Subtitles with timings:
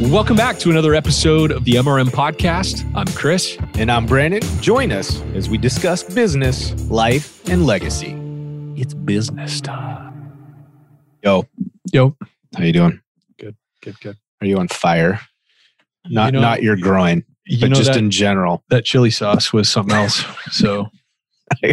[0.00, 2.90] Welcome back to another episode of the MRM Podcast.
[2.96, 3.56] I'm Chris.
[3.74, 4.40] And I'm Brandon.
[4.60, 8.16] Join us as we discuss business, life, and legacy.
[8.80, 10.32] It's business time.
[11.22, 11.46] Yo,
[11.92, 12.16] Yo,
[12.56, 13.00] how you doing?
[13.38, 14.00] good, good.
[14.00, 14.16] Good.
[14.40, 15.20] Are you on fire?
[16.08, 18.64] Not You know- not your groin, You but know just that, in general.
[18.70, 20.24] that chili sauce was something else.
[20.50, 20.88] So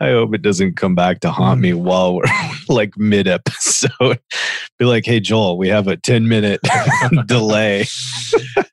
[0.00, 2.24] I hope it doesn't come back to haunt me while we're
[2.68, 4.18] like mid episode.
[4.78, 6.60] Be like, hey Joel, we have a 10 minute
[7.26, 7.84] delay.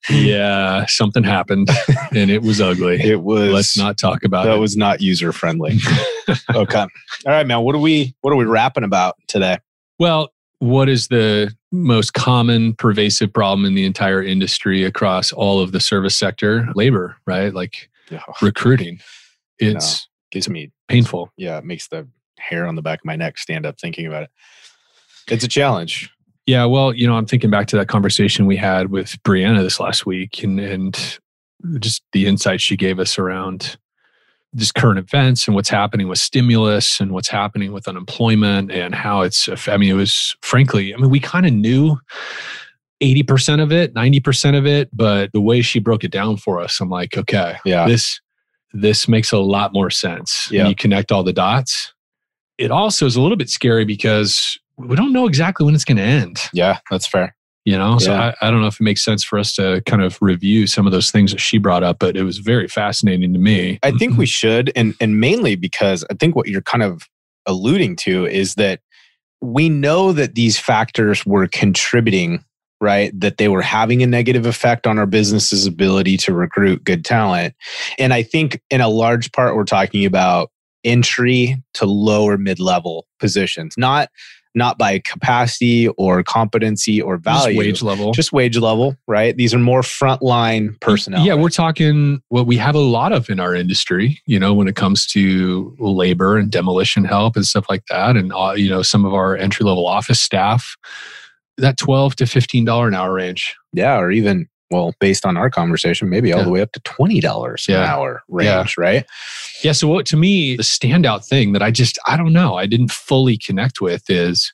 [0.09, 1.69] yeah, something happened
[2.15, 2.99] and it was ugly.
[3.01, 4.59] It was Let's not talk about that it.
[4.59, 5.77] was not user friendly.
[6.53, 6.79] okay.
[6.79, 6.87] All
[7.25, 7.61] right, man.
[7.61, 9.59] What are we what are we rapping about today?
[9.99, 15.71] well, what is the most common pervasive problem in the entire industry across all of
[15.71, 16.67] the service sector?
[16.75, 17.53] Labor, right?
[17.53, 17.89] Like
[18.41, 18.99] recruiting.
[19.57, 21.31] It's Gives me painful.
[21.37, 22.07] yeah, it makes the
[22.39, 24.29] hair on the back of my neck stand up thinking about it.
[25.27, 26.09] It's a challenge.
[26.45, 29.79] Yeah, well, you know, I'm thinking back to that conversation we had with Brianna this
[29.79, 31.19] last week and and
[31.79, 33.77] just the insight she gave us around
[34.55, 39.21] just current events and what's happening with stimulus and what's happening with unemployment and how
[39.21, 41.97] it's I mean, it was frankly, I mean, we kind of knew
[43.03, 46.79] 80% of it, 90% of it, but the way she broke it down for us,
[46.81, 47.87] I'm like, okay, Yeah.
[47.87, 48.19] this
[48.73, 50.49] this makes a lot more sense.
[50.51, 50.63] Yeah.
[50.63, 51.93] When you connect all the dots.
[52.57, 55.97] It also is a little bit scary because we don't know exactly when it's going
[55.97, 56.37] to end.
[56.53, 57.35] Yeah, that's fair.
[57.65, 58.33] You know, so Yeah.
[58.41, 60.85] I, I don't know if it makes sense for us to kind of review some
[60.85, 63.79] of those things that she brought up, but it was very fascinating to me.
[63.83, 67.07] I think we should, and and mainly because I think what you're kind of
[67.45, 68.79] alluding to is that
[69.41, 72.43] we know that these factors were contributing,
[72.81, 73.17] right?
[73.19, 77.53] That they were having a negative effect on our business's ability to recruit good talent.
[77.97, 80.51] And I think in a large part we're talking about
[80.83, 84.09] entry to lower mid-level positions, not
[84.55, 87.57] not by capacity or competency or Just value.
[87.59, 88.11] wage level.
[88.13, 89.37] just wage level, right?
[89.37, 91.23] These are more frontline personnel.
[91.23, 94.67] Yeah, we're talking what we have a lot of in our industry, you know, when
[94.67, 98.17] it comes to labor and demolition help and stuff like that.
[98.17, 100.75] And, uh, you know, some of our entry level office staff,
[101.59, 103.55] that 12 to $15 an hour range.
[103.73, 107.19] Yeah, or even well, based on our conversation, maybe all the way up to twenty
[107.19, 109.05] dollars an hour range, right?
[109.63, 109.71] Yeah.
[109.71, 112.91] So, what to me, the standout thing that I just, I don't know, I didn't
[112.91, 114.53] fully connect with is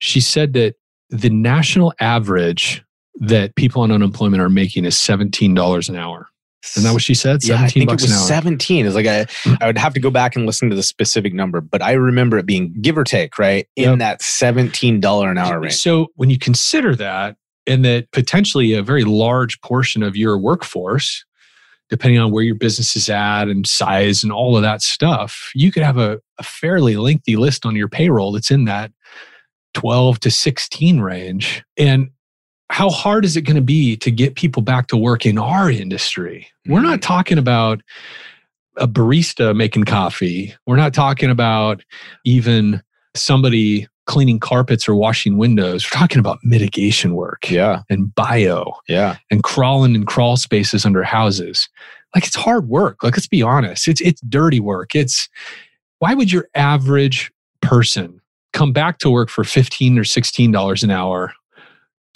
[0.00, 0.74] she said that
[1.10, 2.82] the national average
[3.20, 6.28] that people on unemployment are making is $17 an hour.
[6.74, 7.44] Isn't that what she said?
[7.44, 8.26] Yeah, I 17 think it was an hour.
[8.26, 8.86] Seventeen.
[8.86, 9.26] It's like I,
[9.60, 12.38] I would have to go back and listen to the specific number, but I remember
[12.38, 13.98] it being give or take, right, in Yep.
[13.98, 15.76] that seventeen dollar an hour range.
[15.76, 21.24] So when you consider that, and that potentially a very large portion of your workforce,
[21.88, 25.72] depending on where your business is at and size and all of that stuff, you
[25.72, 28.92] could have a, a fairly lengthy list on your payroll that's in that
[29.74, 31.64] 12 to 16 range.
[31.76, 32.10] And
[32.70, 35.70] how hard is it going to be to get people back to work in our
[35.70, 36.48] industry?
[36.66, 37.02] We're not mm.
[37.02, 37.80] talking about
[38.76, 40.54] a barista making coffee.
[40.66, 41.82] We're not talking about
[42.24, 42.82] even
[43.14, 45.84] somebody cleaning carpets or washing windows.
[45.84, 51.02] We're talking about mitigation work Yeah, and bio yeah, and crawling in crawl spaces under
[51.02, 51.68] houses.
[52.14, 53.02] Like it's hard work.
[53.02, 53.88] Like let's be honest.
[53.88, 54.94] It's it's dirty work.
[54.94, 55.28] It's
[55.98, 58.20] why would your average person
[58.52, 61.34] come back to work for 15 or 16 dollars an hour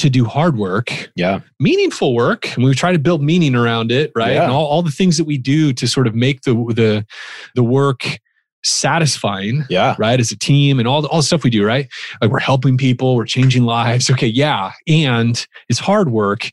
[0.00, 2.54] to do hard work, yeah, meaningful work?
[2.56, 4.34] And we try to build meaning around it, right?
[4.34, 4.44] Yeah.
[4.44, 7.06] And all, all the things that we do to sort of make the the
[7.54, 8.18] the work
[8.62, 10.20] satisfying yeah, right?
[10.20, 11.88] As a team and all the, all the stuff we do, right?
[12.20, 14.10] Like we're helping people, we're changing lives.
[14.10, 14.72] Okay, yeah.
[14.86, 16.50] And it's hard work.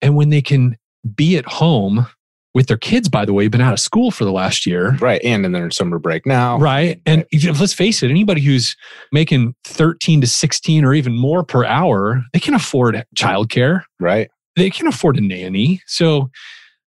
[0.00, 0.76] And when they can
[1.16, 2.06] be at home
[2.54, 4.96] with their kids, by the way, been out of school for the last year.
[5.00, 5.20] right.
[5.24, 7.00] And in their summer break now, Right.
[7.06, 8.76] And if- let's face it, anybody who's
[9.10, 13.82] making 13 to 16 or even more per hour, they can afford childcare.
[13.98, 14.28] Right.
[14.56, 15.80] They can afford a nanny.
[15.86, 16.30] So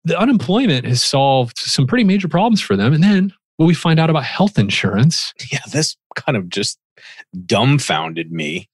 [0.04, 2.92] the unemployment has solved some pretty major problems for them.
[2.92, 6.78] And then what we find out about health insurance yeah, this kind of just
[7.46, 8.68] dumbfounded me.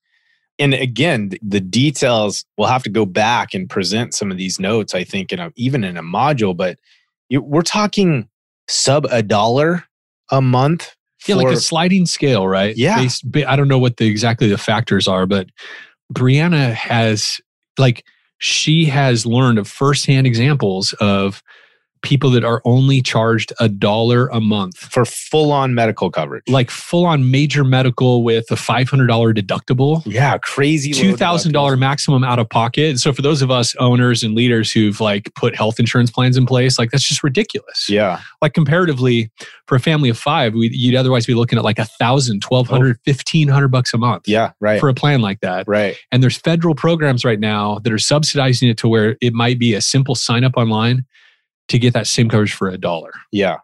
[0.58, 4.94] And again, the details, we'll have to go back and present some of these notes,
[4.94, 6.78] I think, in a, even in a module, but
[7.28, 8.28] you, we're talking
[8.68, 9.84] sub a dollar
[10.30, 10.94] a month.
[11.26, 12.76] Yeah, like a sliding scale, right?
[12.76, 12.96] Yeah.
[12.96, 15.48] Based, I don't know what the exactly the factors are, but
[16.14, 17.40] Brianna has
[17.76, 18.04] like
[18.38, 21.42] she has learned of firsthand examples of
[22.02, 26.44] people that are only charged a dollar a month for full on medical coverage.
[26.48, 30.02] like full on major medical with a $500 deductible.
[30.06, 30.92] yeah, crazy.
[30.92, 32.98] Two thousand dollar maximum out of pocket.
[32.98, 36.46] So for those of us owners and leaders who've like put health insurance plans in
[36.46, 37.88] place, like that's just ridiculous.
[37.88, 39.30] Yeah, Like comparatively,
[39.66, 42.68] for a family of five, we, you'd otherwise be looking at like a thousand, twelve
[42.68, 43.02] hundred, oh.
[43.04, 44.24] fifteen hundred bucks a month.
[44.28, 44.30] Oh.
[44.32, 45.66] yeah, right, For a plan like that.
[45.68, 45.96] right.
[46.12, 49.74] And there's federal programs right now that are subsidizing it to where it might be
[49.74, 51.04] a simple sign up online
[51.68, 53.12] to get that same coverage for a dollar.
[53.30, 53.58] Yeah.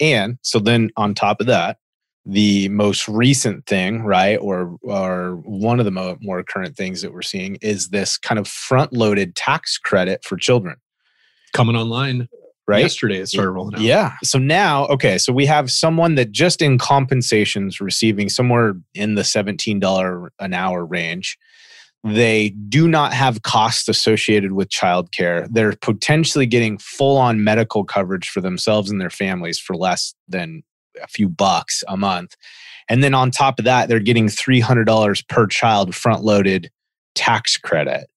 [0.00, 1.78] And so then on top of that,
[2.24, 7.12] the most recent thing, right, or or one of the mo- more current things that
[7.12, 10.76] we're seeing is this kind of front-loaded tax credit for children,
[11.54, 12.28] Coming online
[12.68, 12.82] right?
[12.82, 13.80] yesterday, it started rolling out.
[13.80, 14.12] Yeah.
[14.22, 19.22] So now, okay, so we have someone that just in compensations receiving somewhere in the
[19.22, 21.38] $17 an hour range.
[22.04, 25.48] They do not have costs associated with childcare.
[25.50, 30.62] They're potentially getting full on medical coverage for themselves and their families for less than
[31.02, 32.36] a few bucks a month.
[32.88, 36.70] And then on top of that, they're getting $300 per child front loaded
[37.14, 38.08] tax credit.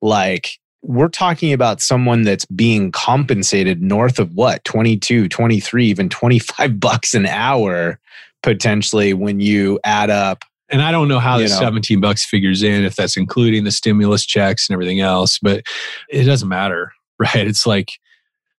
[0.00, 6.80] Like, we're talking about someone that's being compensated north of what 22 23 even 25
[6.80, 7.98] bucks an hour
[8.42, 11.58] potentially when you add up And I don't know how the know.
[11.58, 15.62] 17 bucks figures in, if that's including the stimulus checks and everything else, but
[16.08, 17.46] it doesn't matter, right?
[17.46, 17.92] It's like,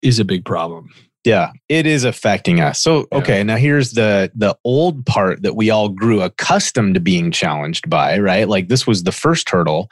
[0.03, 0.89] is a big problem.
[1.27, 3.19] yeah it is affecting us so Yeah.
[3.19, 7.91] okay now here's the the old part that we all grew accustomed to being challenged
[7.91, 9.91] by right like this was the first hurdle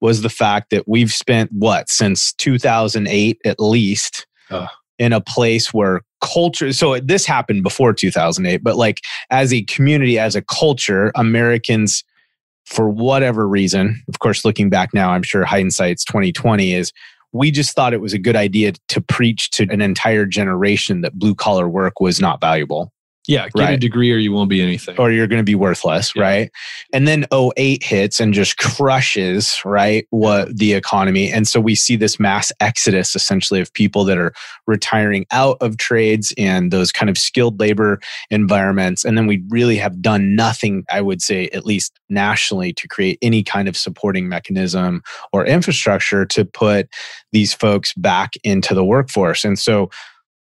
[0.00, 4.68] was the fact that we've spent what since 2008 at least Ugh.
[5.00, 9.00] in a place where culture so this happened before 2008 but like
[9.30, 12.02] as a community as a culture americans
[12.64, 16.92] for whatever reason of course looking back now i'm sure hindsight's 2020 is
[17.32, 21.18] we just thought it was a good idea to preach to an entire generation that
[21.18, 22.90] blue collar work was not valuable
[23.26, 24.96] Yeah, get a degree or you won't be anything.
[24.98, 26.22] or you're going to be worthless, Yeah.
[26.22, 26.50] right?
[26.92, 30.06] And then 08 hits and just crushes, right?
[30.10, 31.32] What the economy.
[31.32, 34.32] And so we see this mass exodus essentially of people that are
[34.66, 37.98] retiring out of trades and those kind of skilled labor
[38.30, 39.04] environments.
[39.04, 43.18] And then we really have done nothing, I would say, at least nationally, to create
[43.22, 46.88] any kind of supporting mechanism or infrastructure to put
[47.32, 49.44] these folks back into the workforce.
[49.44, 49.90] And so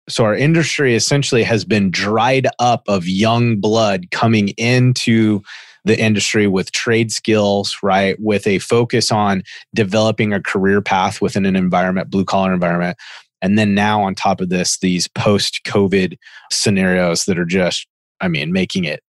[0.08, 5.40] so our industry essentially has been dried up of young blood coming into
[5.84, 9.42] the industry with trade skills right with a focus on
[9.74, 12.96] developing a career path within an environment blue collar environment
[13.40, 16.16] and then now on top of this these post covid
[16.50, 17.86] scenarios that are just
[18.20, 19.00] i mean making it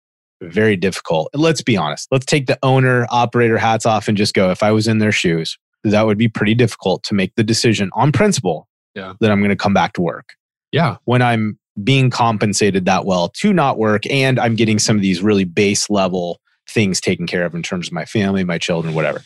[0.42, 1.30] very difficult.
[1.34, 2.10] Let's be honest.
[2.12, 5.12] Let's take the owner operator hats off and just go if i was in their
[5.14, 9.14] shoes that would be pretty difficult to make the decision on principle Yeah.
[9.22, 10.34] that i'm going to come back to work
[10.74, 10.98] Yeah.
[11.06, 15.22] when I'm being compensated that well to not work and I'm getting some of these
[15.24, 16.40] really base level
[16.70, 19.22] things taken care of in terms of my family, my children, whatever.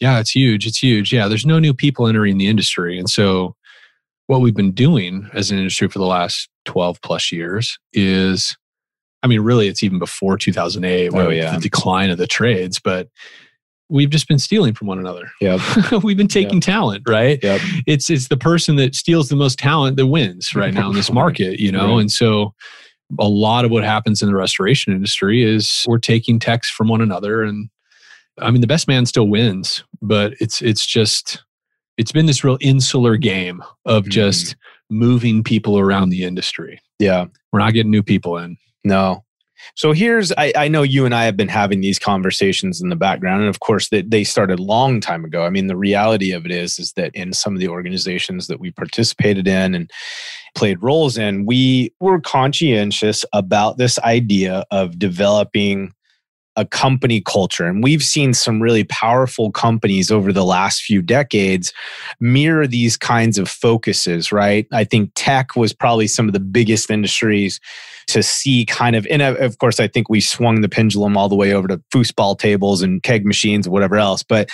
[0.00, 0.66] Yeah, it's huge.
[0.66, 1.12] It's huge.
[1.12, 2.98] Yeah, there's no new people entering the industry.
[2.98, 3.54] And so,
[4.28, 8.56] what we've been doing as an industry for the last 12 plus years is,
[9.22, 11.54] I mean, really, it's even before 2008, where Oh, yeah.
[11.54, 13.08] the decline of the trades, but
[13.88, 15.30] we've just been stealing from one another.
[15.40, 15.60] Yep.
[16.02, 17.38] we've been taking talent, right?
[17.42, 17.60] Yep.
[17.86, 21.10] It's it's the person that steals the most talent that wins right now in this
[21.12, 21.94] market, you know.
[21.94, 22.00] Right.
[22.00, 22.52] And so
[23.20, 27.00] a lot of what happens in the restoration industry is we're taking techs from one
[27.00, 27.68] another and
[28.40, 31.42] I mean the best man still wins, but it's it's just
[31.96, 34.08] it's been this real insular game of Mhm.
[34.10, 34.56] just
[34.90, 36.80] moving people around the industry.
[36.98, 37.26] Yeah.
[37.52, 38.56] We're not getting new people in.
[38.84, 39.24] No.
[39.74, 42.96] So here's I, I know you and I have been having these conversations in the
[42.96, 45.44] background, and of course that they started a long time ago.
[45.44, 48.60] I mean, the reality of it is is that in some of the organizations that
[48.60, 49.90] we participated in and
[50.54, 55.92] played roles in, we were conscientious about this idea of developing
[56.56, 57.66] a company culture.
[57.66, 61.72] And we've seen some really powerful companies over the last few decades
[62.18, 64.66] mirror these kinds of focuses, right?
[64.72, 67.60] I think tech was probably some of the biggest industries
[68.08, 71.28] to see kind of, and uh, of course, I think we swung the pendulum all
[71.28, 74.22] the way over to foosball tables and keg machines and whatever else.
[74.22, 74.50] But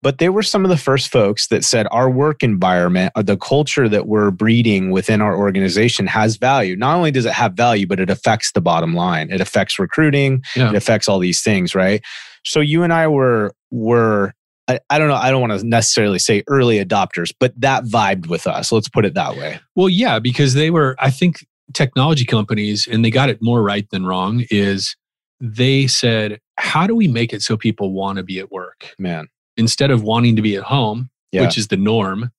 [0.00, 3.36] but they were some of the first folks that said our work environment or the
[3.36, 6.76] culture that we're breeding within our organization has value.
[6.76, 9.28] Not only does it have value, but it affects the bottom line.
[9.32, 10.44] It affects recruiting.
[10.54, 10.70] Yeah.
[10.70, 12.00] It affects all these things, right?
[12.44, 14.34] So you and I were were
[14.68, 15.16] I, I don't know.
[15.16, 18.70] I don't want to necessarily say early adopters, but that vibed with us.
[18.70, 19.58] Let's put it that way.
[19.74, 23.88] Well, yeah, because they were, I think technology companies, and they got it more right
[23.90, 24.96] than wrong, is
[25.40, 28.94] they said, how do we make it so people want to be at work?
[28.98, 29.28] Man.
[29.56, 31.42] Instead of wanting to be at home, Yeah.
[31.42, 32.30] which is the norm,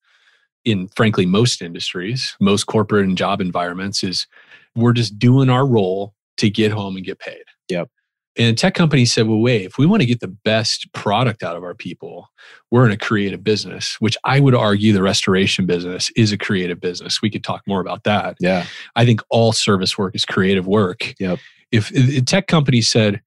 [0.65, 4.27] in frankly most industries, most corporate and job environments is
[4.75, 7.43] we're just doing our role to get home and get paid.
[7.69, 7.89] Yep.
[8.37, 11.57] And tech companies said, well, wait, if we want to get the best product out
[11.57, 12.29] of our people,
[12.71, 16.79] we're in a creative business, which I would argue the restoration business is a creative
[16.79, 17.21] business.
[17.21, 18.37] We could talk more about that.
[18.39, 18.65] Yeah.
[18.95, 21.13] I think all service work is creative work.
[21.19, 21.39] Yep.
[21.71, 23.21] If, if tech companies said,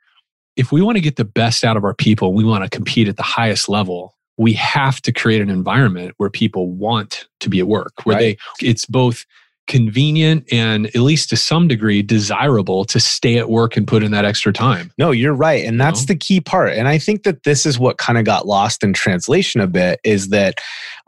[0.57, 3.09] if we want to get the best out of our people, we want to compete
[3.09, 7.59] at the highest level, we have to create an environment where people want to be
[7.61, 8.39] at work, where Right.
[8.61, 9.25] they it's both
[9.73, 14.11] convenient and at least to some degree desirable to stay at work and put in
[14.11, 14.93] that extra time.
[14.99, 15.65] No, you're right.
[15.65, 16.13] And that's know?
[16.13, 16.75] the key part.
[16.75, 19.99] And I think that this is what kind of got lost in translation a bit
[20.05, 20.57] is that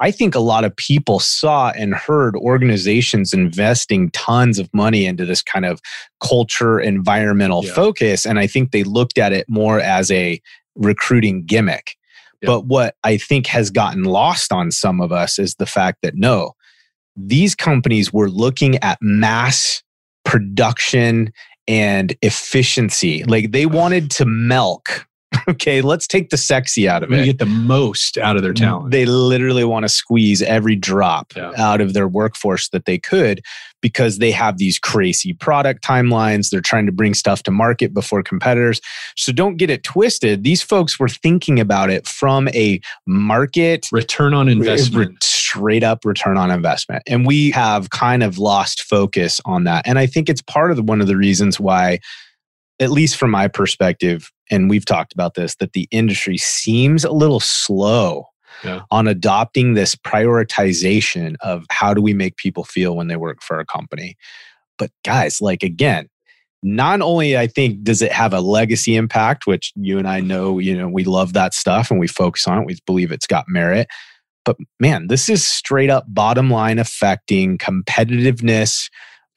[0.00, 5.26] I think a lot of people saw and heard organizations investing tons of money into
[5.26, 5.82] this kind of
[6.22, 7.74] culture, environmental Yeah.
[7.74, 8.24] focus.
[8.24, 10.40] And I think they looked at it more as a
[10.74, 11.96] recruiting gimmick.
[12.46, 16.14] But what I think has gotten lost on some of us is the fact that
[16.14, 16.54] no,
[17.16, 19.82] these companies were looking at mass
[20.24, 21.32] production
[21.66, 23.24] and efficiency.
[23.24, 25.06] Like they wanted to milk.
[25.48, 27.24] Okay, let's take the sexy out of it.
[27.24, 28.90] get the most out of their talent.
[28.90, 31.52] They literally want to squeeze every drop Yeah.
[31.56, 33.42] out of their workforce that they could
[33.82, 36.48] because they have these crazy product timelines.
[36.50, 38.80] They're trying to bring stuff to market before competitors.
[39.16, 40.42] So don't get it twisted.
[40.44, 45.22] These folks were thinking about it from a market Return on re- investment.
[45.22, 47.02] straight up return on investment.
[47.06, 49.86] And we have kind of lost focus on that.
[49.86, 51.98] And I think it's part of the, one of the reasons why,
[52.80, 57.12] at least from my perspective, and we've talked about this, that the industry seems a
[57.12, 58.26] little slow
[58.62, 58.80] Yeah.
[58.90, 63.58] on adopting this prioritization of how do we make people feel when they work for
[63.58, 64.16] a company.
[64.78, 66.08] But guys, like again,
[66.62, 70.58] not only I think does it have a legacy impact, which you and I know,
[70.58, 72.66] you know, we love that stuff and we focus on it.
[72.66, 73.86] We believe it's got merit.
[74.44, 78.88] But man, this is straight up bottom line affecting competitiveness.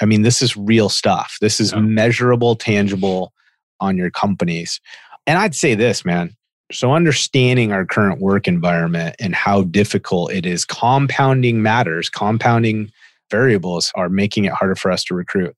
[0.01, 1.37] I mean, this is real stuff.
[1.41, 1.79] This is Yeah.
[1.79, 3.33] measurable, tangible
[3.79, 4.79] on your companies.
[5.25, 6.35] And I'd say this, man.
[6.71, 12.91] So, understanding our current work environment and how difficult it is, compounding matters, compounding
[13.31, 15.55] variables are making it harder for us to recruit.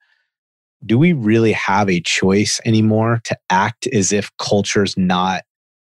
[0.86, 5.44] Do we really have a choice anymore to act as if culture is not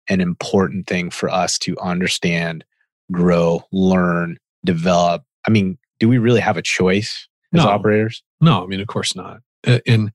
[0.09, 2.63] an important thing for us to understand,
[3.11, 5.23] grow, learn, develop?
[5.47, 7.69] I mean, do we really have a choice as No.
[7.69, 8.21] operators?
[8.41, 9.39] No, I mean, of course not.
[9.87, 10.11] And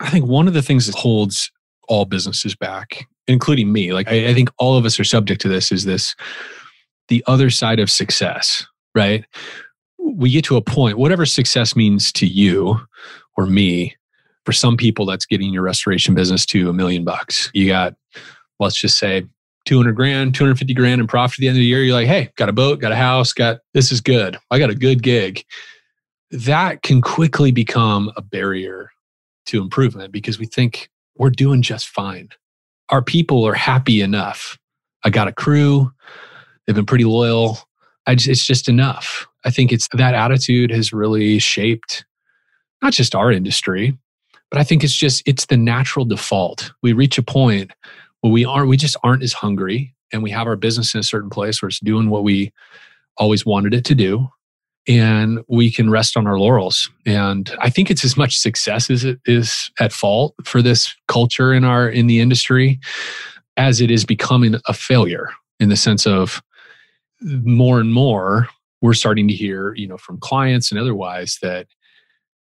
[0.00, 1.50] I think one of the things that holds
[1.88, 5.48] all businesses back, including me, like I, I think all of us are subject to
[5.48, 6.14] this, is this
[7.08, 9.24] the other side of success, right?
[9.98, 12.80] We get to a point, whatever success means to you
[13.36, 13.96] or me,
[14.46, 17.50] for some people, that's getting your restoration business to a million bucks.
[17.52, 17.94] You got,
[18.58, 19.26] let's just say,
[19.66, 21.82] 200 grand, 250 grand in profit at the end of the year.
[21.82, 24.38] You're like, hey, got a boat, got a house, got this is good.
[24.50, 25.44] I got a good gig
[26.30, 28.90] that can quickly become a barrier
[29.50, 32.30] to improvement because we think we're doing just fine.
[32.88, 34.58] Our people are happy enough.
[35.04, 35.92] I got a crew,
[36.66, 37.58] they've been pretty loyal.
[38.08, 39.28] Just, it's just enough.
[39.44, 42.04] I think it's that attitude has really shaped
[42.82, 43.96] not just our industry,
[44.50, 46.72] but I think it's just it's the natural default.
[46.82, 47.70] We reach a point
[48.20, 51.04] where we aren't we just aren't as hungry and we have our business in a
[51.04, 52.52] certain place where it's doing what we
[53.16, 54.28] always wanted it to do
[54.90, 56.90] and we can rest on our laurels.
[57.06, 61.54] And I think it's as much success as it is at fault for this culture
[61.54, 62.80] in our in the industry
[63.56, 65.30] as it is becoming a failure
[65.60, 66.42] in the sense of
[67.22, 68.48] more and more
[68.82, 71.68] we're starting to hear, you know, from clients and otherwise that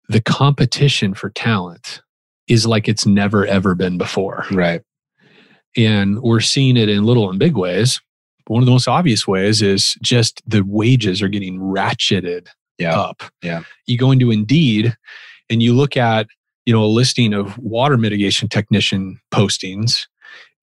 [0.09, 2.01] the competition for talent
[2.49, 4.47] is like it's never ever been before.
[4.51, 4.81] Right.
[5.77, 8.01] And we're seeing it in little and big ways.
[8.49, 12.47] But one of the most obvious ways is just the wages are getting ratcheted
[12.79, 12.99] Yeah.
[12.99, 13.23] up.
[13.43, 13.61] Yeah.
[13.87, 14.97] You go into Indeed
[15.51, 16.27] and you look at,
[16.65, 20.07] you know, a listing of water mitigation technician postings,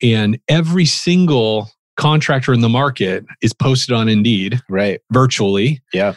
[0.02, 5.00] and every single contractor in the market is posted on Indeed Right.
[5.12, 5.82] virtually.
[5.94, 6.16] Yeah.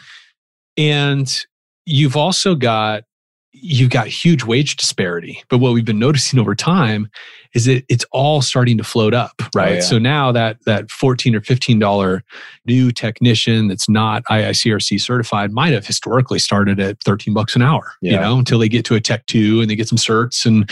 [0.79, 1.45] And
[1.85, 3.05] you've also got
[3.53, 5.43] you've got huge wage disparity.
[5.49, 7.11] But what we've been noticing over time
[7.55, 9.77] is that it's all starting to float up, oh, right?
[9.77, 9.81] yeah.
[9.81, 12.23] So now that that 14 or 15 dollar
[12.67, 17.93] new technician that's not IICRC certified might have historically started at 13 bucks an hour,
[18.01, 20.71] you know, until they get to a tech 2 and they get some certs and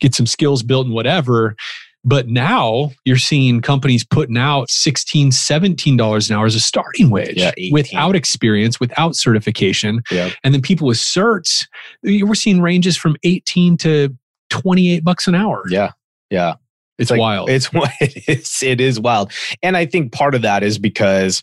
[0.00, 1.56] get some skills built and whatever.
[2.04, 7.36] But now you're seeing companies putting out 16 $17 an hour as a starting wage
[7.36, 10.02] Yeah, without experience, without certification.
[10.10, 10.30] Yeah.
[10.44, 11.66] And then people with certs,
[12.02, 14.16] we're seeing ranges from 18 to
[14.50, 15.64] 28 bucks an hour.
[15.68, 15.92] Yeah.
[16.30, 16.54] Yeah.
[16.98, 17.50] It's like- wild.
[17.50, 17.68] It's
[18.00, 19.32] it is it is wild.
[19.62, 21.42] And I think part of that is because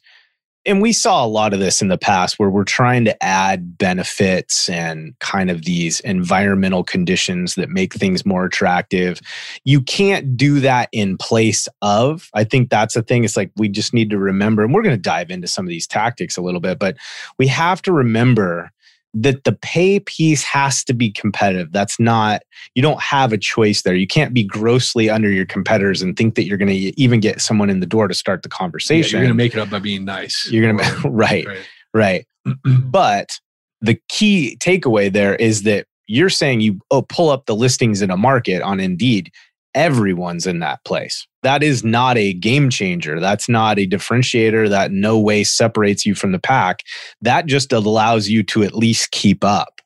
[0.65, 3.77] and we saw a lot of this in the past where we're trying to add
[3.77, 9.19] benefits and kind of these environmental conditions that make things more attractive.
[9.63, 12.29] You can't do that in place of.
[12.33, 13.23] I think that's the thing.
[13.23, 15.69] It's like we just need to remember, and we're going to dive into some of
[15.69, 16.97] these tactics a little bit, but
[17.37, 18.71] we have to remember
[19.15, 21.71] that the pay piece has to be competitive.
[21.71, 22.43] That's not,
[22.75, 23.95] you don't have a choice there.
[23.95, 27.41] You can't be grossly under your competitors and think that you're going to even get
[27.41, 29.17] someone in the door to start the conversation.
[29.17, 30.47] Yeah, you're going to make it up by being nice.
[30.51, 31.65] You're going to, right, right.
[31.93, 32.25] right.
[32.83, 33.39] but
[33.81, 38.11] the key takeaway there is that you're saying you oh, pull up the listings in
[38.11, 39.31] a market on Indeed
[39.75, 41.27] everyone's in that place.
[41.45, 43.19] That is not a game changer.
[43.19, 46.79] That's not a differentiator that no way separates you from the pack.
[47.21, 49.79] That just allows you to at least keep up.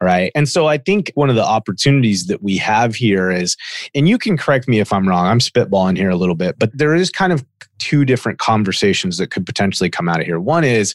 [0.00, 0.30] Right.
[0.36, 3.56] And so I think one of the opportunities that we have here is,
[3.92, 6.70] and you can correct me if I'm wrong, I'm spitballing here a little bit, but
[6.72, 7.44] there is kind of
[7.80, 10.38] two different conversations that could potentially come out of here.
[10.38, 10.94] One is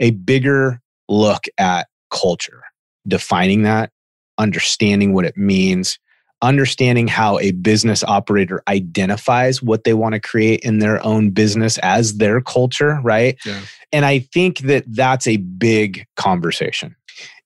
[0.00, 2.62] a bigger look at culture,
[3.06, 3.90] defining that,
[4.38, 5.98] understanding what it means,
[6.42, 11.78] understanding how a business operator identifies what they want to create in their own business
[11.78, 13.38] as their culture, right?
[13.44, 13.60] Yeah.
[13.92, 16.96] And I think that that's a big conversation.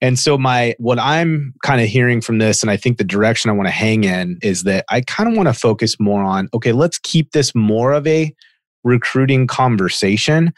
[0.00, 3.50] And so my what I'm kind of hearing from this and I think the direction
[3.50, 6.48] I want to hang in is that I kind of want to focus more on
[6.54, 8.32] okay, let's keep this more of a
[8.84, 10.52] recruiting conversation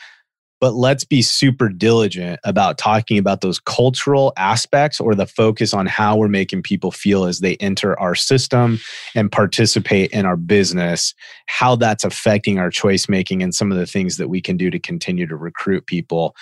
[0.60, 5.86] but let's be super diligent about talking about those cultural aspects or the focus on
[5.86, 8.80] how we're making people feel as they enter our system
[9.14, 11.14] and participate in our business,
[11.46, 14.70] how that's affecting our choice making and some of the things that we can do
[14.70, 16.34] to continue to recruit people.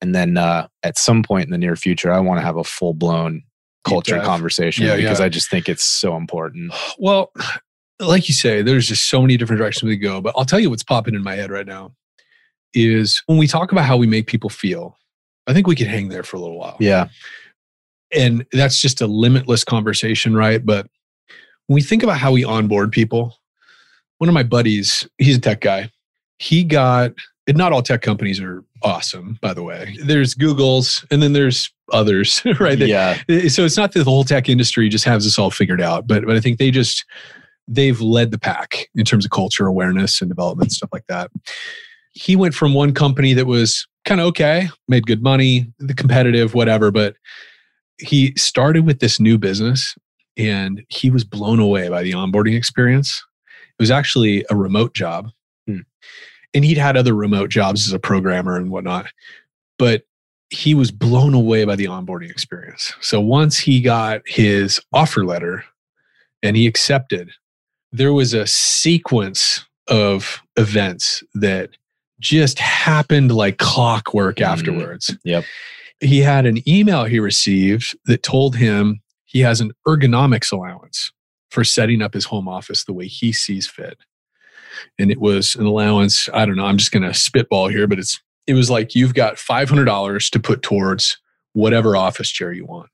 [0.00, 2.64] And then uh, at some point in the near future, I want to have a
[2.64, 3.42] full blown
[3.84, 5.26] culture conversation yeah, because yeah.
[5.26, 6.72] I just think it's so important.
[6.98, 7.30] Well,
[8.00, 10.70] like you say, there's just so many different directions we go, but I'll tell you
[10.70, 11.92] what's popping in my head right now
[12.74, 14.98] is when we talk about how we make people feel,
[15.46, 16.76] I think we could hang there for a little while.
[16.80, 17.08] Yeah.
[18.12, 20.64] And that's just a limitless conversation, right?
[20.64, 20.86] But
[21.66, 23.36] when we think about how we onboard people,
[24.18, 25.90] one of my buddies, he's a tech guy.
[26.38, 27.12] He got,
[27.46, 29.96] and not all tech companies are awesome, by the way.
[30.02, 32.78] There's Google's and then there's others, right?
[32.78, 33.18] Yeah.
[33.28, 36.06] Eh, so it's not that the whole tech industry just has this all figured out,
[36.06, 37.04] but, but I think they just,
[37.66, 41.30] they've led the pack in terms of culture awareness and development, stuff like that
[42.14, 46.54] he went from one company that was kind of okay, made good money, the competitive,
[46.54, 47.16] whatever, but
[47.98, 49.94] he started with this new business
[50.36, 53.22] and he was blown away by the onboarding experience.
[53.78, 55.30] It was actually a remote job.
[55.66, 55.80] Hmm.
[56.52, 59.06] And he'd had other remote jobs as a programmer and whatnot.
[59.78, 60.02] But
[60.50, 62.92] he was blown away by the onboarding experience.
[63.00, 65.64] So once he got his offer letter
[66.42, 67.30] and he accepted,
[67.90, 71.70] there was a sequence of events that
[72.24, 74.46] just happened like clockwork mm.
[74.46, 75.14] afterwards.
[75.24, 75.44] Yep.
[76.00, 81.12] He had an email he received that told him he has an ergonomics allowance
[81.50, 83.98] for setting up his home office the way he sees fit.
[84.98, 87.98] And it was an allowance, I don't know, I'm just going to spitball here, but
[87.98, 91.18] it's it was like you've got $500 to put towards
[91.52, 92.90] whatever office chair you want.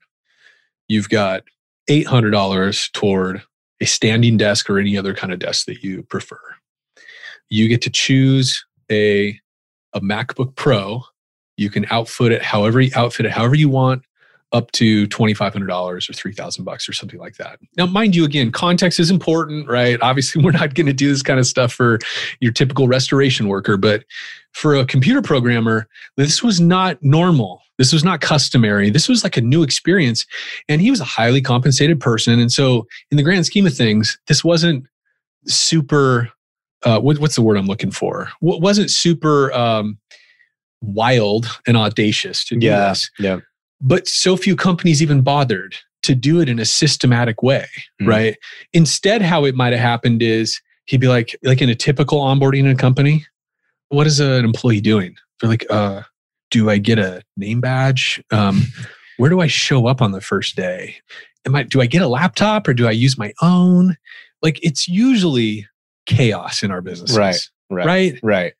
[0.87, 1.43] You've got
[1.89, 3.41] $800 toward
[3.81, 6.39] a standing desk or any other kind of desk that you prefer.
[7.49, 9.39] You get to choose a
[9.93, 11.03] a MacBook Pro,
[11.57, 14.03] you can outfit it however you outfit it however you want,
[14.51, 17.59] up to twenty five hundred dollars or three thousand bucks or something like that.
[17.77, 19.99] Now, mind you, again, context is important, right?
[20.01, 21.99] Obviously, we're not going to do this kind of stuff for
[22.39, 24.03] your typical restoration worker, but
[24.53, 27.61] for a computer programmer, this was not normal.
[27.77, 28.89] This was not customary.
[28.89, 30.25] This was like a new experience,
[30.67, 34.17] and he was a highly compensated person, and so in the grand scheme of things,
[34.27, 34.85] this wasn't
[35.47, 36.31] super
[36.83, 38.29] uh, what, what's the word I'm looking for?
[38.39, 39.97] What wasn't super um,
[40.81, 43.09] wild and audacious to do yeah, this.
[43.19, 43.39] Yeah.
[43.79, 47.67] But so few companies even bothered to do it in a systematic way,
[48.01, 48.07] mm.
[48.07, 48.37] right?
[48.73, 52.61] Instead, how it might have happened is he'd be like, like in a typical onboarding
[52.61, 53.25] in a company,
[53.89, 55.15] what is an employee doing?
[55.39, 56.01] They're like, uh,
[56.49, 58.23] do I get a name badge?
[58.31, 58.63] Um,
[59.17, 60.95] where do I show up on the first day?
[61.45, 63.97] Am I, do I get a laptop or do I use my own?
[64.41, 65.67] Like it's usually
[66.05, 67.17] chaos in our businesses.
[67.17, 67.35] Right.
[67.69, 67.85] Right.
[67.85, 68.19] Right.
[68.21, 68.53] Right.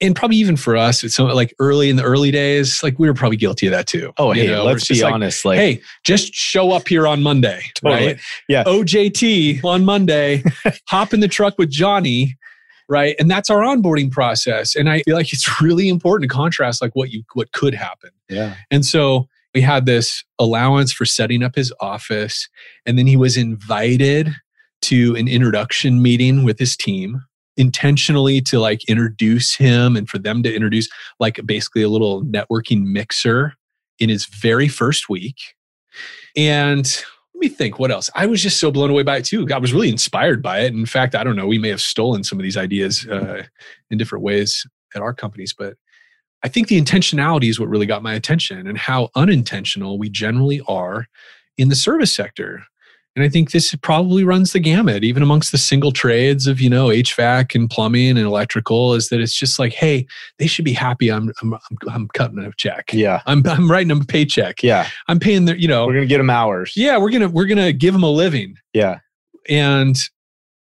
[0.00, 3.08] And probably even for us, it's so like early in the early days, like we
[3.08, 4.12] were probably guilty of that too.
[4.16, 4.64] Oh, hey, know?
[4.64, 5.44] let's be like, honest.
[5.44, 7.62] Like, hey, just show up here on Monday.
[7.74, 8.06] Totally.
[8.06, 8.20] Right?
[8.48, 8.62] Yeah.
[8.64, 10.44] OJT on Monday,
[10.88, 12.36] hop in the truck with Johnny.
[12.88, 13.16] Right.
[13.18, 14.76] And that's our onboarding process.
[14.76, 18.10] And I feel like it's really important to contrast like what you what could happen.
[18.28, 18.54] Yeah.
[18.70, 22.48] And so we had this allowance for setting up his office.
[22.86, 24.32] And then he was invited
[24.82, 27.22] to an introduction meeting with his team.
[27.58, 30.88] intentionally to like introduce him and for them to introduce
[31.20, 33.52] like basically a little networking mixer
[33.98, 35.36] in his very first week.
[36.36, 36.86] And
[37.34, 38.08] let me think what else.
[38.14, 39.46] I was just so blown away by it too.
[39.52, 40.72] I was really inspired by it.
[40.72, 43.42] In fact, I don't know, we may have stolen some of these ideas uh,
[43.90, 44.64] in different ways
[44.94, 45.74] at our companies, but
[46.44, 50.62] I think the intentionality is what really got my attention and how unintentional we generally
[50.68, 51.08] are
[51.56, 52.62] in the service sector.
[53.18, 56.70] And I think this probably runs the gamut, even amongst the single trades of, you
[56.70, 60.06] know, HVAC and plumbing and electrical, is that it's just like, hey,
[60.38, 61.58] they should be happy I'm I'm,
[61.90, 62.92] I'm cutting a check.
[62.92, 63.22] Yeah.
[63.26, 64.62] I'm I'm writing them a paycheck.
[64.62, 64.88] Yeah.
[65.08, 66.74] I'm paying their, you know, We're gonna get them hours.
[66.76, 68.54] yeah, we're gonna we're gonna give them a living.
[68.72, 69.00] Yeah.
[69.48, 69.96] And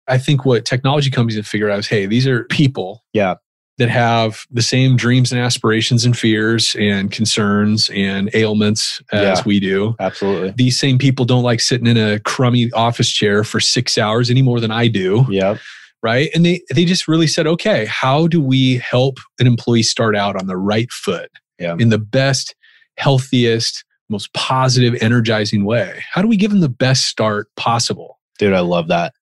[0.07, 3.35] I think what technology companies have figured out is, hey, these are people Yeah.
[3.79, 9.43] That have the same dreams and aspirations and fears and concerns and ailments as Yeah.
[9.45, 9.95] we do.
[9.99, 10.51] Absolutely.
[10.55, 14.43] These same people don't like sitting in a crummy office chair for six hours any
[14.43, 15.59] more than I do, Yep.
[16.03, 16.29] right?
[16.35, 20.35] And they they just really said, okay, how do we help an employee start out
[20.39, 21.75] on the right foot Yeah.
[21.79, 22.53] in the best,
[22.97, 26.03] healthiest, most positive, energizing way?
[26.11, 28.19] How do we give them the best start possible?
[28.37, 29.13] Dude, I love that.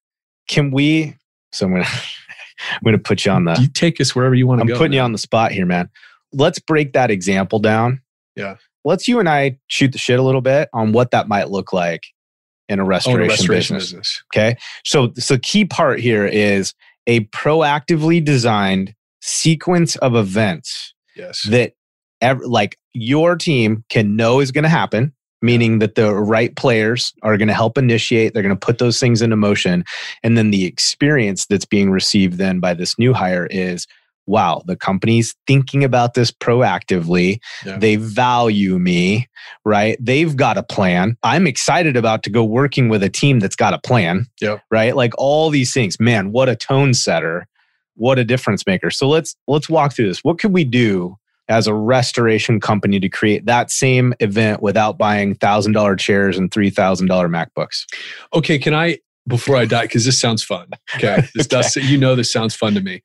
[0.50, 1.16] Can we
[1.54, 1.86] so I'm gonna
[2.71, 4.78] I'm gonna put you on the you take us wherever you want to I'm go.
[4.78, 5.89] putting you on the spot here, man.
[6.34, 8.02] Let's break that example down.
[8.36, 8.56] Yeah.
[8.86, 11.71] Let's you and I shoot the shit a little bit on what that might look
[11.74, 12.04] like
[12.69, 13.89] in a Oh, restoration, the restoration business.
[13.91, 14.24] business.
[14.34, 14.56] Okay.
[14.86, 16.74] So, so key part here is
[17.06, 21.43] a proactively designed sequence of events Yes.
[21.50, 21.74] that
[22.43, 27.38] like your team can know is going to happen meaning that the right players are
[27.38, 29.84] going to help initiate they're going to put those things into motion
[30.23, 33.88] and then the experience that's being received then by this new hire is
[34.27, 37.39] wow the company's thinking about this proactively.
[37.65, 37.77] Yeah.
[37.77, 39.27] they value me
[39.65, 39.97] right?
[39.99, 41.17] They've got a plan.
[41.23, 44.62] I'm excited about to go working with a team that's got a plan Yep.
[44.71, 44.95] right?
[44.95, 45.99] Like all these things.
[45.99, 47.47] Man what a tone setter.
[47.95, 48.89] What a difference maker.
[48.91, 50.23] So let's let's walk through this.
[50.23, 51.17] What could we do
[51.52, 56.52] as a restoration company to create that same event without buying thousand dollar chairs and
[56.52, 57.86] three thousand dollar macbooks
[58.34, 60.68] Okay, can I before I die because this sounds fun.
[60.96, 61.76] Okay, this does.
[61.76, 63.04] You know, this sounds fun to me.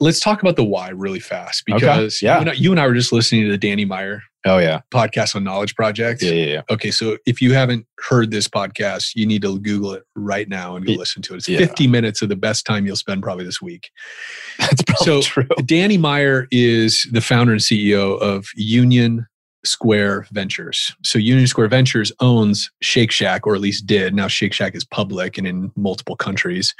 [0.00, 2.34] Let's talk about the why really fast Okay, because yeah.
[2.34, 4.80] you, and I, you and I were just listening to the Danny Meyer oh yeah
[4.92, 6.22] podcast on Knowledge Project.
[6.22, 6.62] yeah yeah, yeah.
[6.70, 10.76] Okay, so if you haven't heard this podcast, you need to Google it right now
[10.76, 11.38] and go listen to it.
[11.38, 11.58] It's Yeah.
[11.58, 13.90] 50 minutes of the best time you'll spend probably this week.
[14.58, 19.26] that's probably So, true Danny Meyer is the founder and CEO of Union
[19.64, 20.94] Square Ventures.
[21.02, 24.14] So Union Square Ventures owns Shake Shack, or at least did.
[24.14, 26.74] Now Shake Shack is public and in multiple countries,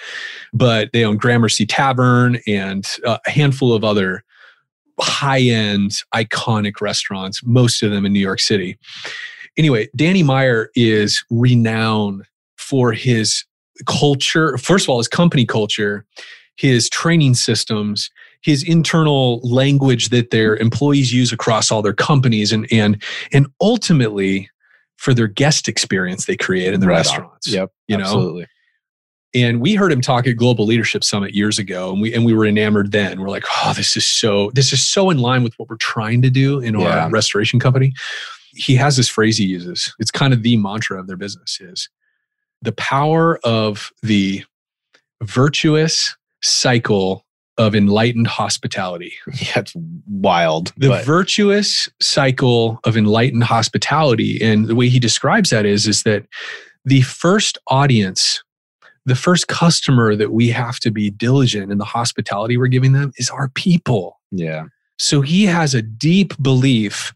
[0.53, 4.23] but they own Gramercy Tavern and uh, a handful of other
[5.01, 7.41] high-end, iconic restaurants.
[7.45, 8.79] Most of them in New York City.
[9.57, 12.25] Anyway, Danny Meyer is renowned
[12.57, 13.45] for his
[13.87, 14.57] culture.
[14.59, 16.05] First of all, his company culture,
[16.57, 18.11] his training systems,
[18.43, 23.03] his internal language that their employees use across all their companies and and
[23.33, 24.49] and ultimately
[24.97, 26.99] for their guest experience they create in the Right on.
[26.99, 27.49] restaurants.
[27.49, 28.05] yep You know?
[28.05, 28.47] absolutely
[29.35, 32.33] And we heard him talk at Global Leadership Summit years ago, and we and we
[32.35, 33.21] were enamored then.
[33.21, 36.23] We're like, oh, this is so this is so in line with what we're trying
[36.23, 37.05] to do in Yeah.
[37.05, 37.93] our restoration company.
[38.55, 39.93] He has this phrase he uses.
[39.99, 41.89] It's kind of the mantra of their business is
[42.63, 44.45] the power of the
[45.23, 47.25] virtuous cycle
[47.59, 49.15] of enlightened hospitality.
[49.35, 49.75] yeah it's
[50.09, 54.41] wild The but virtuous cycle of enlightened hospitality.
[54.41, 56.27] And the way he describes that is, is that
[56.85, 58.43] the first audience,
[59.07, 63.13] the first customer that we have to be diligent in the hospitality we're giving them
[63.17, 64.21] is our people.
[64.31, 64.65] yeah
[64.99, 67.15] So he has a deep belief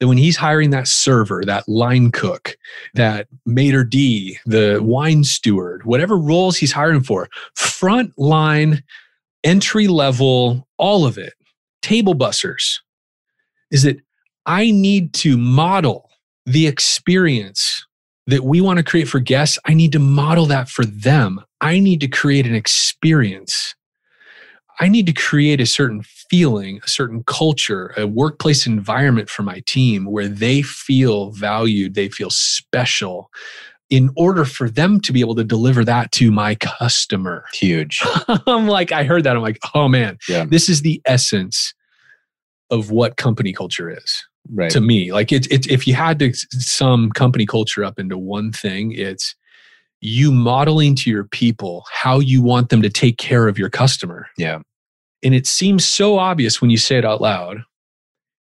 [0.00, 2.56] that when he's hiring that server, that line cook,
[2.94, 8.82] that maitre d, the wine steward, whatever roles he's hiring for, front line,
[9.42, 11.34] entry level, all of it,
[11.82, 12.78] table bussers,
[13.70, 13.98] is that
[14.46, 16.10] I need to model
[16.46, 17.86] the experience
[18.28, 19.58] that we want to create for guests.
[19.66, 21.40] I need to model that for them.
[21.60, 23.74] I need to create an experience
[24.80, 29.60] I need to create a certain feeling, a certain culture, a workplace environment for my
[29.66, 33.30] team where they feel valued, they feel special
[33.90, 37.44] in order for them to be able to deliver that to my customer.
[37.54, 38.02] huge
[38.46, 39.34] I'm like, I heard that.
[39.34, 40.44] I'm like, oh man, Yeah.
[40.44, 41.74] this is the essence
[42.70, 45.12] of what company culture is right to me.
[45.12, 49.34] Like it's it's if you had to sum company culture up into one thing, it's
[50.00, 54.28] you modeling to your people how you want them to take care of your customer.
[54.36, 54.60] Yeah.
[55.24, 57.64] And it seems so obvious when you say it out loud.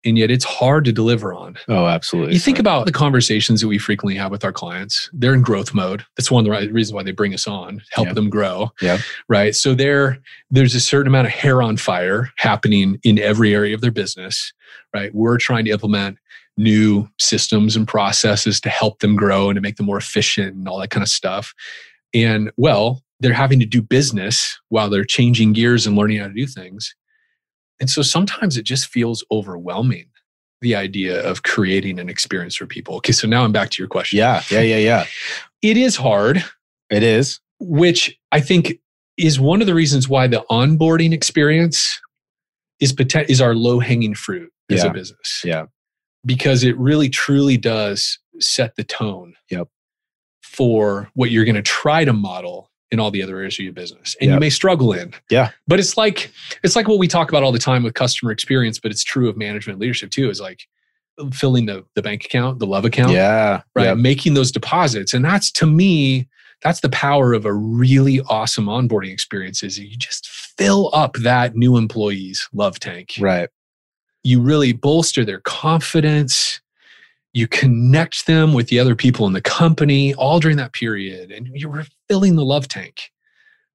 [0.05, 1.57] And yet it's hard to deliver on.
[1.67, 2.33] Oh, absolutely.
[2.33, 5.09] You think about the conversations that we frequently have with our clients.
[5.13, 6.05] They're in growth mode.
[6.15, 8.13] That's one of the right reasons why they bring us on, help Yeah.
[8.13, 8.71] them grow.
[8.81, 8.99] Yeah.
[9.27, 9.55] Right.
[9.55, 10.19] So there,
[10.51, 14.53] there's a certain amount of hair on fire happening in every area of their business.
[14.93, 15.13] Right.
[15.13, 16.17] We're trying to implement
[16.57, 20.67] new systems and processes to help them grow and to make them more efficient and
[20.67, 21.53] all that kind of stuff.
[22.13, 26.33] And well, they're having to do business while they're changing gears and learning how to
[26.33, 26.95] do things.
[27.79, 30.05] And so sometimes it just feels overwhelming,
[30.61, 32.95] the idea of creating an experience for people.
[32.97, 34.17] Okay, so now I'm back to your question.
[34.17, 35.05] yeah, yeah, yeah, yeah.
[35.61, 36.43] It is hard,
[36.89, 37.39] It is.
[37.59, 38.79] which I think
[39.17, 41.99] is one of the reasons why the onboarding experience
[42.79, 44.89] is poten- is our low hanging fruit as Yeah.
[44.89, 45.41] a business.
[45.43, 45.65] Yeah.
[46.25, 49.67] Because it really truly does set the tone Yep.
[50.43, 53.73] for what you're going to try to model in all the other areas of your
[53.73, 54.15] business.
[54.21, 55.13] And you may struggle in.
[55.29, 55.51] Yeah.
[55.67, 56.31] But it's like
[56.63, 59.29] it's like what we talk about all the time with customer experience, but it's true
[59.29, 60.67] of management leadership too, is like
[61.31, 63.61] filling the, the bank account, the love account Yeah.
[63.75, 63.85] right?
[63.85, 63.97] Yep.
[63.97, 65.13] Making those deposits.
[65.13, 66.27] And that's to me,
[66.63, 71.55] that's the power of a really awesome onboarding experience is you just fill up that
[71.55, 73.15] new employee's love tank.
[73.19, 73.49] Right.
[74.23, 76.61] You really bolster their confidence.
[77.35, 81.31] You connect them with the other people in the company all during that period.
[81.31, 83.11] And you're filling the love tank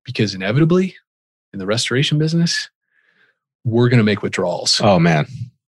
[0.07, 0.97] because inevitably
[1.53, 2.71] in the restoration business,
[3.65, 5.27] we're going to make withdrawals Oh man.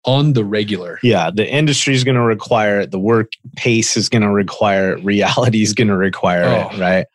[0.05, 0.99] on the regular.
[1.01, 1.31] Yeah.
[1.33, 2.91] The industry is going to require it.
[2.91, 5.03] The work pace is going to require it.
[5.03, 6.69] Reality is going to require Oh.
[6.75, 6.79] it.
[6.79, 7.05] Right.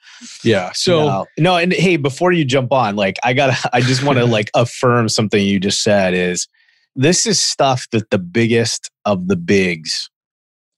[0.43, 0.73] Yeah.
[0.75, 4.19] So, no, no, and hey, before you jump on, like I gotta, I just want
[4.19, 6.49] to like affirm something you just said is
[6.97, 10.11] this is stuff that the biggest of the bigs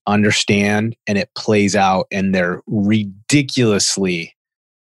[0.07, 4.35] understand and it plays out in their ridiculously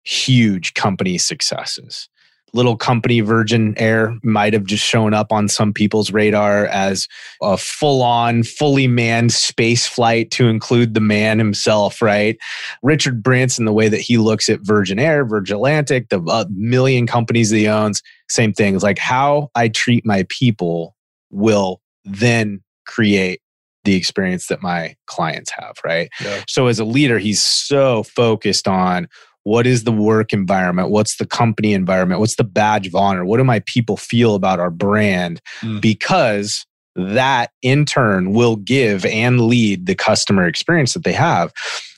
[0.05, 2.09] huge company successes.
[2.55, 7.09] Little company Virgin Air might have just shown up on some people's radar as
[7.41, 12.37] a full on, fully manned space flight to include the man himself, right?
[12.83, 17.07] Richard Branson, the way that he looks at Virgin Air, Virgin Atlantic, the uh, million
[17.07, 18.75] companies that he owns, same thing.
[18.75, 20.95] It's like how I treat my people
[21.31, 23.41] will then create
[23.85, 26.09] the experience that my clients have, right?
[26.23, 26.43] Yeah.
[26.49, 29.09] So as a leader, he's so focused on
[29.45, 30.91] what is the work environment?
[30.91, 32.21] What's the company environment?
[32.21, 33.25] What's the badge of honor?
[33.25, 35.41] What do my people feel about our brand?
[35.63, 35.81] Mm.
[35.81, 36.65] Because
[36.95, 41.53] that in turn will give and lead the customer experience that they have.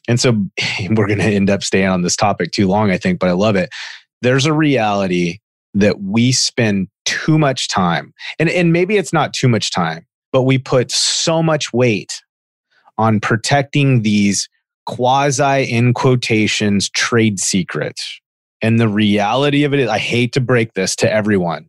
[0.08, 0.32] And so
[0.90, 3.32] we're going to end up staying on this topic too long, I think, but I
[3.32, 3.70] love it.
[4.22, 5.38] There's a reality
[5.74, 10.42] that we spend too much time, and, and maybe it's not too much time, but
[10.42, 12.20] we put so much weight
[12.98, 14.48] on protecting these
[14.84, 18.20] quasi in quotations trade secrets.
[18.60, 21.68] And the reality of it is, I hate to break this to everyone.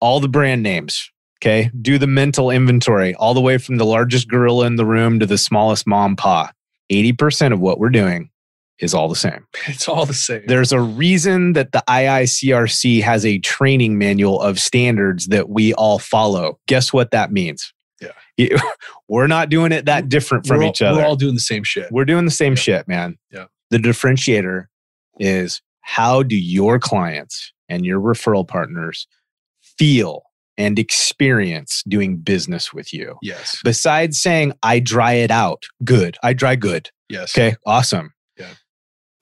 [0.00, 1.72] All the brand names, okay?
[1.80, 5.26] Do the mental inventory all the way from the largest gorilla in the room to
[5.26, 6.52] the smallest mom pa.
[6.92, 8.30] 80% of what we're doing
[8.82, 9.46] is all the same.
[9.66, 10.42] it's all the same.
[10.46, 15.98] There's a reason that the IICRC has a training manual of standards that we all
[15.98, 16.58] follow.
[16.66, 17.72] Guess what that means?
[18.36, 18.58] Yeah.
[19.08, 20.98] We're not doing it that different from all, each other.
[20.98, 21.90] We're all doing the same shit.
[21.92, 22.56] We're doing the same Yeah.
[22.60, 23.18] shit, man.
[23.30, 23.46] Yeah.
[23.70, 24.64] The differentiator
[25.18, 29.06] is how do your clients and your referral partners
[29.78, 30.22] feel
[30.58, 33.16] and experience doing business with you?
[33.22, 33.60] Yes.
[33.62, 36.16] Besides saying, I dry it out, good.
[36.22, 36.90] I dry good.
[37.08, 37.36] Yes.
[37.36, 38.12] Okay, awesome.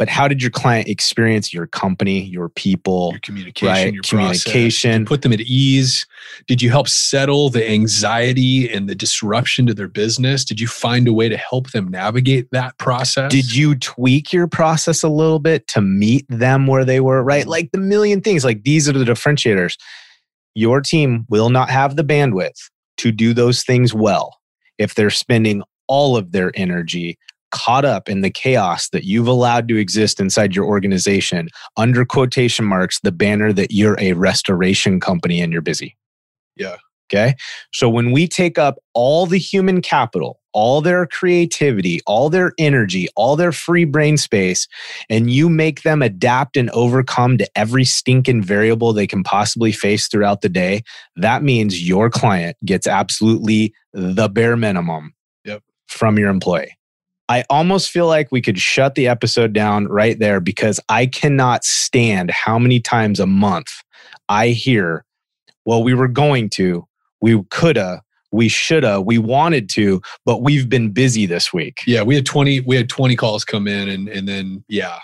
[0.00, 3.92] But how did your client experience your company, your people, Your communication, right?
[3.92, 4.44] your process.
[4.44, 5.00] Communication.
[5.02, 6.06] You put them at ease?
[6.46, 10.42] Did you help settle the anxiety and the disruption to their business?
[10.42, 13.30] Did you find a way to help them navigate that process?
[13.30, 17.46] Did you tweak your process a little bit to meet them where they were, right?
[17.46, 19.76] Like the million things, like these are the differentiators.
[20.54, 24.38] Your team will not have the bandwidth to do those things well
[24.78, 27.18] if they're spending all of their energy
[27.50, 32.64] caught up in the chaos that you've allowed to exist inside your organization under quotation
[32.64, 35.96] marks, the banner that you're a restoration company and you're busy.
[36.56, 36.76] Yeah.
[37.12, 37.34] Okay.
[37.72, 43.08] So when we take up all the human capital, all their creativity, all their energy,
[43.16, 44.68] all their free brain space,
[45.08, 50.06] and you make them adapt and overcome to every stinking variable they can possibly face
[50.08, 50.82] throughout the day,
[51.16, 55.12] that means your client gets absolutely the bare minimum
[55.44, 55.62] Yep.
[55.88, 56.76] from your employee.
[57.30, 61.64] I almost feel like we could shut the episode down right there because I cannot
[61.64, 63.68] stand how many times a month
[64.28, 65.04] I hear,
[65.64, 66.88] well, we were going to,
[67.20, 71.78] we coulda, we shoulda, we wanted to, but we've been busy this week.
[71.86, 74.98] Yeah, we had 20 we had 20 calls come in and and then yeah.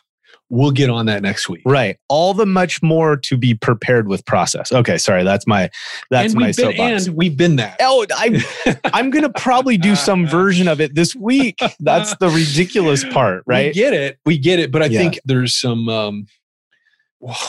[0.49, 1.63] We'll get on that next week.
[1.65, 1.99] Right.
[2.09, 4.73] All the much more to be prepared with process.
[4.73, 5.25] Okay, sorry.
[5.25, 5.71] That's my
[6.11, 7.07] that's and my been, soapbox.
[7.07, 7.77] And we've been that.
[7.81, 8.37] Oh, I'm
[8.93, 11.59] I'm gonna probably do some version of it this week.
[11.81, 13.69] That's the ridiculous part, right?
[13.69, 14.19] We get it.
[14.25, 14.71] We get it.
[14.71, 14.99] But I Yeah.
[15.01, 16.27] think there's some um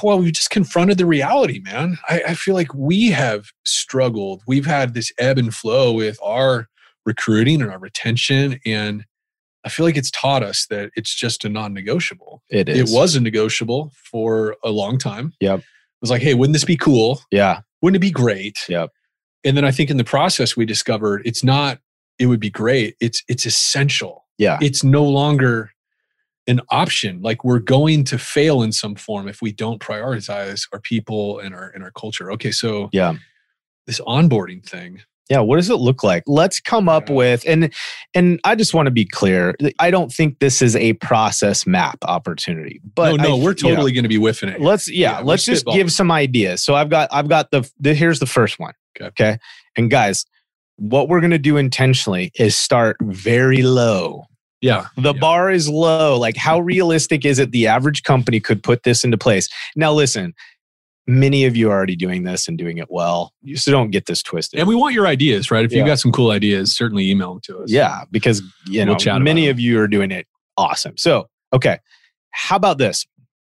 [0.01, 1.99] well, we just confronted the reality, man.
[2.07, 4.41] I, I feel like we have struggled.
[4.47, 6.67] We've had this ebb and flow with our
[7.05, 8.59] recruiting and our retention.
[8.65, 9.05] And
[9.67, 12.41] I feel like it's taught us that it's just a non negotiable.
[12.49, 12.89] It is.
[12.89, 15.33] It was a negotiable for a long time.
[15.41, 15.59] Yep.
[15.59, 15.65] It
[15.99, 17.19] was like, hey, wouldn't this be cool?
[17.31, 17.59] Yeah.
[17.81, 18.57] Wouldn't it be great?
[18.69, 18.91] Yep.
[19.43, 21.79] And then I think in the process we discovered it's not
[22.17, 22.95] it would be great.
[23.01, 24.25] It's it's essential.
[24.37, 24.57] Yeah.
[24.61, 25.71] It's no longer
[26.47, 27.21] an option.
[27.21, 31.53] Like we're going to fail in some form if we don't prioritize our people and
[31.53, 32.31] our and our culture.
[32.31, 33.15] Okay, so Yeah.
[33.85, 35.01] this onboarding thing.
[35.29, 36.23] Yeah, what does it look like?
[36.25, 37.15] Let's come up Yeah.
[37.15, 37.73] with and
[38.13, 39.55] and I just want to be clear.
[39.79, 42.79] I don't think this is a process map opportunity.
[42.95, 44.61] But no, no, I- we're totally going to be whiffing it.
[44.61, 46.63] let's yeah, Yeah, let's just give some ideas.
[46.63, 48.73] So I've got I've got the, the here's the first one.
[48.99, 49.07] Okay.
[49.09, 49.37] Okay.
[49.75, 50.25] And guys,
[50.77, 54.25] what we're going to do intentionally is start very low.
[54.61, 54.87] yeah.
[54.95, 55.19] The Yeah.
[55.19, 56.17] bar is low.
[56.17, 59.49] Like, how realistic is it the average company could put this into place?
[59.75, 60.33] Now, listen,
[61.07, 63.33] many of you are already doing this and doing it well.
[63.41, 64.59] You so don't get this twisted.
[64.59, 65.63] And we want your ideas, right?
[65.63, 67.71] If you've got some cool ideas, certainly email them to us.
[67.71, 70.97] yeah, because you know We'll chat many of you are doing it awesome.
[70.97, 71.79] So, okay,
[72.31, 73.05] how about this?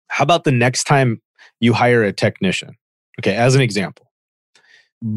[0.10, 1.22] How about the next time
[1.60, 2.76] you hire a technician?
[3.20, 4.12] Okay, as an example,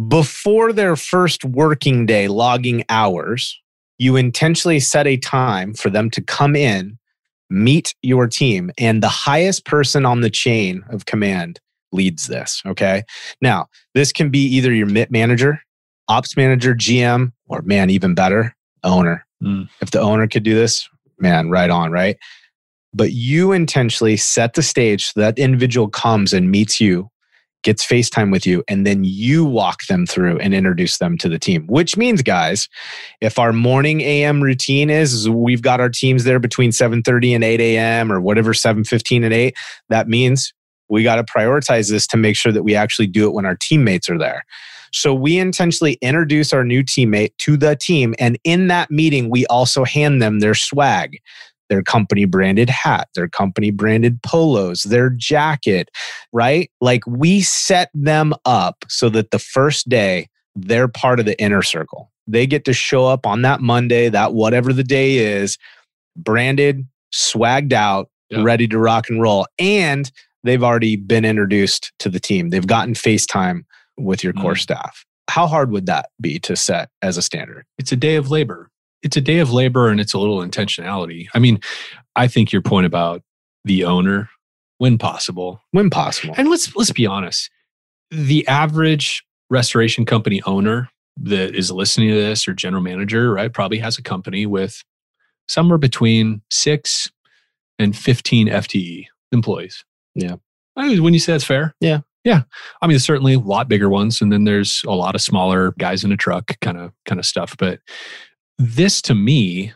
[0.08, 3.60] before their first working day logging hours,
[3.98, 6.98] you intentionally set a time for them to come in,
[7.50, 11.60] meet your team, and the highest person on the chain of command
[11.92, 12.62] leads this.
[12.66, 13.02] Okay.
[13.40, 15.60] Now, this can be either your MIT manager,
[16.08, 19.26] ops manager, GM, or man, even better, owner.
[19.42, 19.68] Mm.
[19.80, 22.16] If the owner could do this, man, right on, right?
[22.92, 27.08] But you intentionally set the stage so that individual comes and meets you,
[27.62, 31.38] gets FaceTime with you, and then you walk them through and introduce them to the
[31.38, 31.66] team.
[31.68, 32.68] Which means, guys,
[33.20, 37.44] if our morning AM routine is, is we've got our teams there between 7:30 and
[37.44, 38.10] 8 a.m.
[38.10, 39.54] or whatever, 7:15 and 8,
[39.88, 40.52] that means
[40.90, 43.56] we got to prioritize this to make sure that we actually do it when our
[43.56, 44.44] teammates are there.
[44.92, 48.14] So we intentionally introduce our new teammate to the team.
[48.18, 51.18] And in that meeting, we also hand them their swag,
[51.68, 55.88] their company branded hat, their company branded polos, their jacket,
[56.32, 56.70] right?
[56.80, 61.62] Like we set them up so that the first day they're part of the inner
[61.62, 62.10] circle.
[62.26, 65.56] They get to show up on that Monday, that whatever the day is,
[66.16, 68.42] branded, swagged out, Yeah.
[68.42, 69.46] ready to rock and roll.
[69.58, 70.10] And
[70.44, 72.50] they've already been introduced to the team.
[72.50, 73.62] They've gotten FaceTime
[73.98, 74.60] with your core Mhm.
[74.60, 75.04] staff.
[75.28, 77.64] How hard would that be to set as a standard?
[77.78, 78.70] it's a day of labor.
[79.02, 81.28] It's a day of labor and it's a little intentionality.
[81.34, 81.60] I mean,
[82.16, 83.22] I think your point about
[83.64, 84.28] the owner,
[84.78, 86.34] when possible, When possible.
[86.36, 87.50] and let's let's be honest,
[88.10, 93.78] the average restoration company owner that is listening to this or general manager, right, probably
[93.78, 94.82] has a company with
[95.48, 97.10] somewhere between six
[97.78, 99.84] and 15 FTE employees.
[100.20, 100.36] Yeah.
[100.76, 101.74] I mean, when you say that's fair.
[101.80, 102.00] Yeah.
[102.24, 102.42] Yeah.
[102.82, 104.20] I mean, certainly a lot bigger ones.
[104.20, 107.24] And then there's a lot of smaller guys in a truck kind of kind of
[107.26, 107.56] stuff.
[107.58, 107.80] But
[108.58, 109.72] this to me,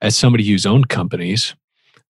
[0.00, 1.54] as somebody who's owned companies,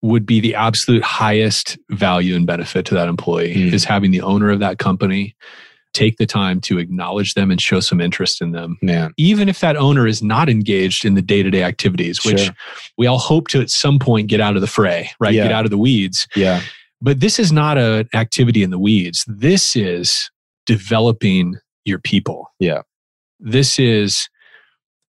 [0.02, 3.72] would be the absolute highest value and benefit to that employee Mm.
[3.72, 5.34] is having the owner of that company
[5.92, 9.12] take the time to acknowledge them and show some interest in them Man.
[9.16, 12.54] even if that owner is not engaged in the day-to-day activities which Sure.
[12.96, 15.42] we all hope to at some point get out of the fray right Yeah.
[15.42, 16.62] get out of the weeds Yeah.
[17.00, 20.30] But this is not an activity in the weeds this is
[20.66, 22.82] developing your people Yeah.
[23.38, 24.28] this is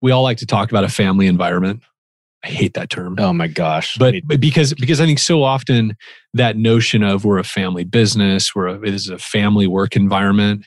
[0.02, 1.82] we all like to talk about a family environment
[2.44, 3.96] i hate that term Oh my gosh.
[3.98, 5.96] but, but because because I think so often
[6.34, 10.66] that notion of we're a family business, we're a, it is a family work environment,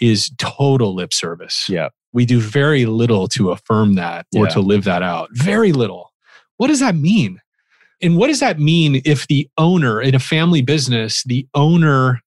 [0.00, 1.66] is total lip service.
[1.68, 1.88] Yeah.
[2.12, 4.50] we do very little to affirm that or Yeah.
[4.54, 5.28] to live that out.
[5.32, 6.10] Very little.
[6.56, 7.40] What does that mean?
[8.04, 12.20] And what does that mean if the owner in a family business, the owner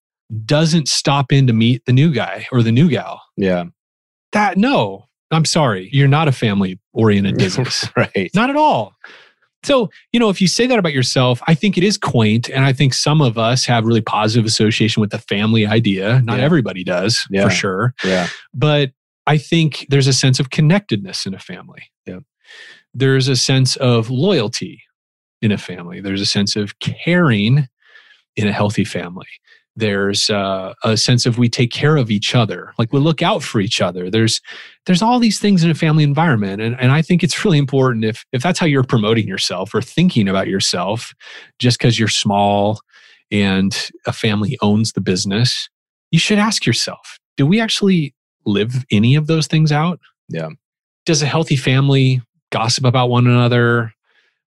[0.46, 3.22] doesn't stop in to meet the new guy or the new gal?
[3.38, 3.66] yeah.
[4.34, 7.88] That no, I'm sorry, you're not a family oriented business.
[7.96, 8.30] right.
[8.36, 8.94] Not at all.
[9.63, 12.50] So, you know, if you say that about yourself, I think it is quaint.
[12.50, 16.22] And I think some of us have really positive association with the family idea.
[16.26, 16.44] Not Yeah.
[16.46, 17.46] everybody does, Yeah.
[17.46, 17.94] for sure.
[18.04, 18.28] Yeah.
[18.54, 18.92] But
[19.26, 21.84] I think there's a sense of connectedness in a family.
[22.06, 22.20] Yeah.
[22.94, 24.84] There's a sense of loyalty
[25.41, 26.02] in a family.
[26.02, 27.67] There's a sense of caring
[28.36, 29.28] in a healthy family.
[29.76, 33.43] There's uh, a sense of we take care of each other, like we look out
[33.43, 34.10] for each other.
[34.10, 34.41] There's
[34.88, 38.04] there's all these things in a family environment, and and I think it's really important
[38.04, 41.13] if if that's how you're promoting yourself or thinking about yourself,
[41.60, 42.79] just because you're small
[43.29, 45.69] and a family owns the business,
[46.10, 48.15] you should ask yourself, do we actually
[48.46, 50.00] live any of those things out?
[50.29, 50.50] Yeah.
[51.06, 52.21] Does a healthy family
[52.52, 53.94] gossip about one another?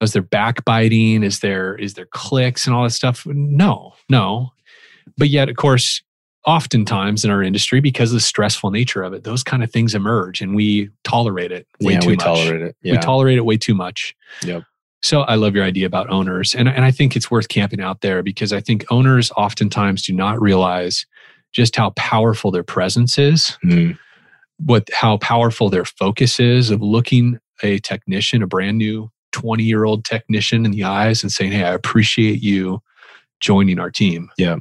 [0.00, 1.22] Is there backbiting?
[1.22, 3.26] Is there is there cliques and all that stuff?
[3.26, 4.50] No, no.
[5.18, 6.02] But yet, of course,
[6.46, 9.94] oftentimes in our industry, because of the stressful nature of it, those kind of things
[9.94, 12.24] emerge and we tolerate it way yeah, too we much.
[12.24, 12.76] tolerate it.
[12.82, 12.92] Yeah.
[12.92, 14.14] We tolerate it way too much.
[14.44, 14.62] Yep.
[15.02, 16.54] So I love your idea about owners.
[16.54, 20.12] And, and I think it's worth camping out there because I think owners oftentimes do
[20.12, 21.06] not realize
[21.52, 23.98] just how powerful their presence is, Mm.
[24.58, 29.84] what how powerful their focus is of looking a technician, a brand new 20 year
[29.84, 32.82] old technician in the eyes and saying, Hey, I appreciate you
[33.40, 34.30] joining our team.
[34.36, 34.56] Yeah.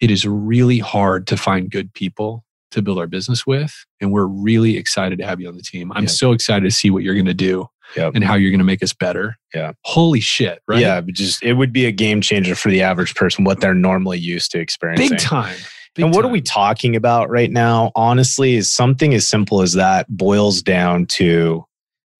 [0.00, 3.74] It is really hard to find good people to build our business with.
[4.00, 5.92] And we're really excited to have you on the team.
[5.92, 6.08] I'm Yeah.
[6.10, 8.12] so excited to see what you're going to do Yep.
[8.14, 9.36] and how you're going to make us better.
[9.52, 9.72] Yeah.
[9.84, 10.62] Holy shit.
[10.68, 10.80] Right.
[10.80, 14.18] Yeah, just it would be a game changer for the average person, what they're normally
[14.18, 15.08] used to experiencing.
[15.10, 15.56] Big time.
[15.96, 17.90] Big and what are we talking about right now?
[17.96, 21.64] Honestly, is something as simple as that boils down to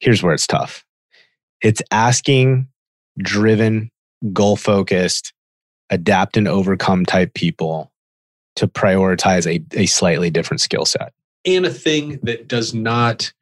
[0.01, 0.85] here's where it's tough.
[1.63, 2.69] It's asking
[3.19, 3.91] driven,
[4.33, 5.33] goal focused,
[5.91, 7.91] adapt and overcome type people
[8.57, 11.13] to prioritize a, a slightly different skill set.
[11.47, 13.33] and a thing that does not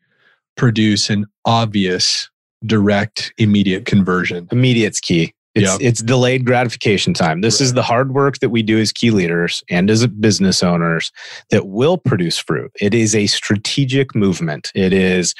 [0.56, 2.30] produce an obvious,
[2.64, 4.46] direct, immediate conversion.
[4.52, 5.34] Immediate's key.
[5.54, 5.78] It's Yep.
[5.80, 7.40] it's delayed gratification time.
[7.40, 11.10] This is the hard work that we do as key leaders and as business owners
[11.50, 12.70] that will produce fruit.
[12.80, 14.70] It is a strategic movement.
[14.74, 15.34] It is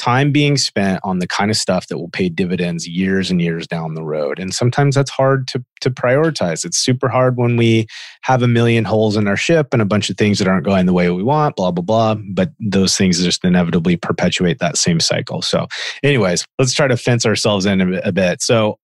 [0.00, 3.66] time being spent on the kind of stuff that will pay dividends years and years
[3.66, 4.38] down the road.
[4.38, 6.64] And sometimes that's hard to to prioritize.
[6.64, 7.86] It's super hard when we
[8.22, 10.86] have a million holes in our ship and a bunch of things that aren't going
[10.86, 15.00] the way we want, blah blah blah, but those things just inevitably perpetuate that same
[15.00, 15.42] cycle.
[15.42, 15.66] So,
[16.02, 18.42] anyways, let's try to fence ourselves in a bit- a bit.
[18.42, 18.78] So,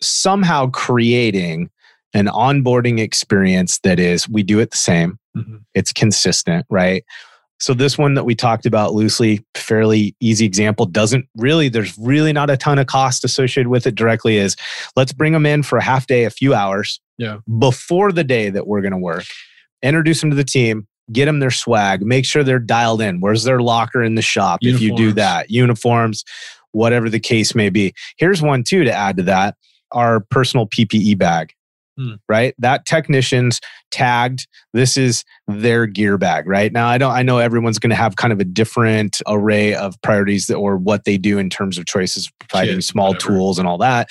[0.00, 1.70] somehow creating
[2.14, 5.56] an onboarding experience that is we do it the same mm-hmm.
[5.74, 7.04] it's consistent right
[7.62, 12.32] so this one that we talked about loosely fairly easy example doesn't really there's really
[12.32, 14.56] not a ton of cost associated with it directly is
[14.96, 17.38] let's bring them in for a half day a few hours Yeah.
[17.58, 19.24] before the day that we're going to work
[19.82, 23.20] introduce them to the team get them their swag make sure they're dialed in.
[23.20, 25.50] Where's their locker in the shop if you do that?
[25.50, 26.24] Uniforms
[26.72, 27.92] whatever the case may be.
[28.16, 29.56] Here's one too to add to that
[29.92, 31.52] our personal ppe bag
[32.02, 32.14] Hmm.
[32.28, 37.38] right that technicians tagged this is their gear bag right now i don't i know
[37.38, 41.16] everyone's going to have kind of a different array of priorities that, or what they
[41.18, 43.34] do in terms of choices providing small whatever.
[43.34, 44.08] tools and all that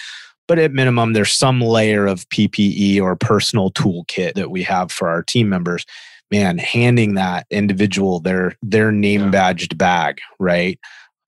[0.47, 5.09] but at minimum there's some layer of ppe or personal toolkit that we have for
[5.09, 5.85] our team members
[6.29, 9.29] man handing that individual their their name Yeah.
[9.29, 10.79] badged bag right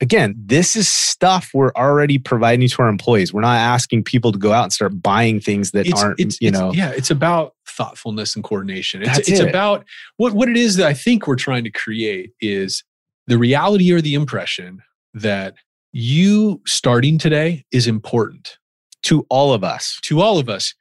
[0.01, 4.37] again this is stuff we're already providing to our employees we're not asking people to
[4.39, 8.35] go out and start buying things that aren't you it's- know yeah, it's about thoughtfulness
[8.35, 9.01] and coordination.
[9.01, 9.49] It's, That's it's it.
[9.49, 9.83] about
[10.17, 12.83] what, what it is that I think we're trying to create is
[13.25, 14.83] the reality or the impression
[15.15, 15.55] that
[15.91, 18.59] you starting today is important
[19.03, 20.75] to all of us to all of us.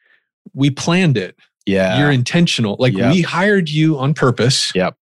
[0.52, 1.34] We planned it.
[1.64, 2.76] yeah You're intentional.
[2.78, 3.14] Like Yep.
[3.14, 4.70] we hired you on purpose.
[4.74, 4.94] Yep.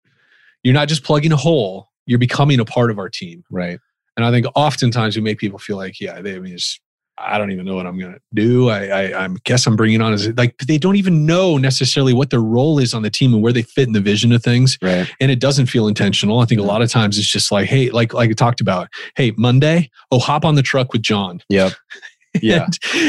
[0.62, 1.88] You're not just plugging a hole.
[2.04, 3.44] You're becoming a part of our team.
[3.50, 3.78] right
[4.18, 6.78] And I think oftentimes we make people feel like, yeah, they I mean, it's,
[7.16, 8.68] I don't even know what I'm going to do.
[8.68, 12.30] I, I, I guess I'm bringing on as like they don't even know necessarily what
[12.30, 14.76] their role is on the team and where they fit in the vision of things.
[14.82, 16.40] right And it doesn't feel intentional.
[16.40, 18.88] I think a lot of times it's just like, hey, like like I talked about,
[19.16, 21.40] hey, Monday, oh, hop on the truck with John.
[21.48, 21.72] yep
[22.42, 22.66] yeah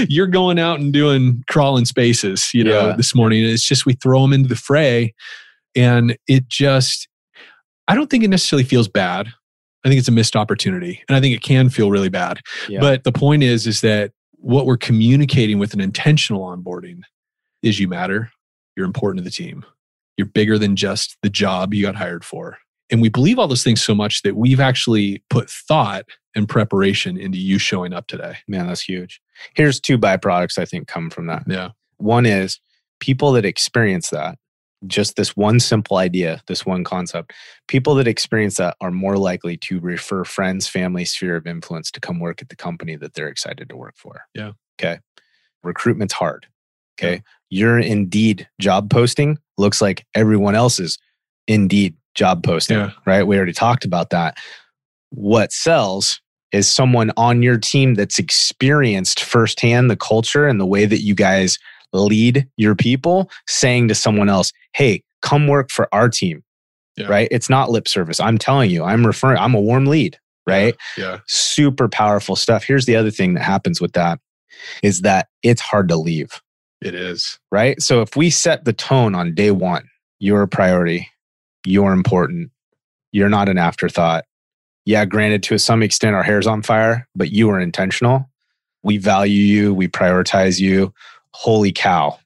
[0.08, 2.96] you're going out and doing crawling spaces, you know, Yeah.
[2.96, 3.44] this morning.
[3.44, 5.14] And it's just we throw them into the fray,
[5.76, 7.08] and it just,
[7.88, 9.28] I don't think it necessarily feels bad.
[9.86, 12.40] I think it's a missed opportunity, and I think it can feel really bad.
[12.68, 12.80] Yeah.
[12.82, 17.02] But the point is, is that what we're communicating with an intentional onboarding
[17.62, 18.32] is you matter.
[18.76, 19.66] You're important to the team.
[20.18, 22.58] You're bigger than just the job you got hired for.
[22.92, 26.06] And we believe all those things so much that we've actually put thought
[26.36, 28.38] and preparation into you showing up today.
[28.48, 29.20] man that's huge
[29.56, 31.70] here's two byproducts i think come from that Yeah.
[31.98, 32.60] one is
[33.00, 34.38] people that experience that
[34.88, 37.34] just this one simple idea this one concept.
[37.68, 42.00] People that experience that are more likely to refer friends family sphere of influence to
[42.00, 44.22] come work at the company that they're excited to work for.
[44.34, 44.52] Yeah.
[44.80, 45.00] okay?
[45.64, 46.48] Recruitment's hard.
[47.00, 47.22] Okay?
[47.50, 50.98] Your indeed job posting looks like everyone else's
[51.48, 52.92] indeed job posting Yeah.
[53.06, 53.24] right?
[53.24, 54.38] We already talked about that.
[55.10, 56.22] What sells
[56.52, 61.14] is someone on your team that's experienced firsthand the culture and the way that you
[61.16, 61.58] guys
[61.94, 66.44] lead your people saying to someone else hey come work for our team
[66.98, 67.08] Yeah.
[67.08, 70.18] right it's not lip service i'm telling you i'm referring i'm a warm lead
[70.48, 71.20] right Yeah.
[71.28, 74.20] super powerful stuff here's the other thing that happens with that
[74.84, 76.42] is that it's hard to leave
[76.82, 77.40] It is.
[77.52, 77.82] right?
[77.82, 79.88] So if we set the tone on day one,
[80.20, 81.08] you're a priority,
[81.66, 82.52] you're important,
[83.12, 84.26] you're not an afterthought.
[84.86, 88.30] Yeah, granted, to some extent, our hair's on fire, but you are intentional.
[88.84, 90.94] We value you, we prioritize you.
[91.34, 92.18] Holy cow.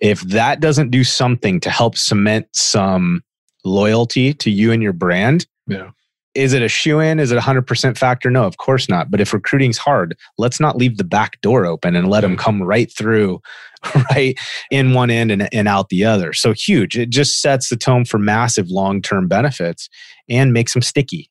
[0.00, 3.22] If that doesn't do something to help cement some
[3.64, 5.90] loyalty to you and your brand, Yeah.
[6.34, 7.20] is it a shoe in?
[7.20, 8.28] Is it a 100% factor?
[8.30, 9.10] No, of course not.
[9.10, 12.60] But if recruiting's hard, let's not leave the back door open and let them come
[12.62, 13.40] right through,
[14.10, 14.36] right
[14.70, 16.32] in one end and, and out the other.
[16.32, 16.98] So huge.
[16.98, 19.88] It just sets the tone for massive long term benefits
[20.28, 21.30] and makes them sticky.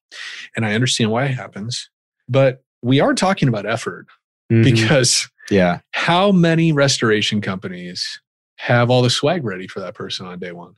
[0.56, 1.90] And I understand why it happens.
[2.30, 4.08] But we are talking about effort
[4.52, 4.64] Mhm.
[4.64, 8.22] because yeah, how many restoration companies
[8.58, 10.74] have all the swag ready for that person on day one?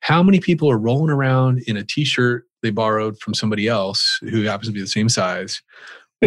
[0.00, 4.18] How many people are rolling around in a t shirt they borrowed from somebody else
[4.22, 5.62] who happens to be the same size?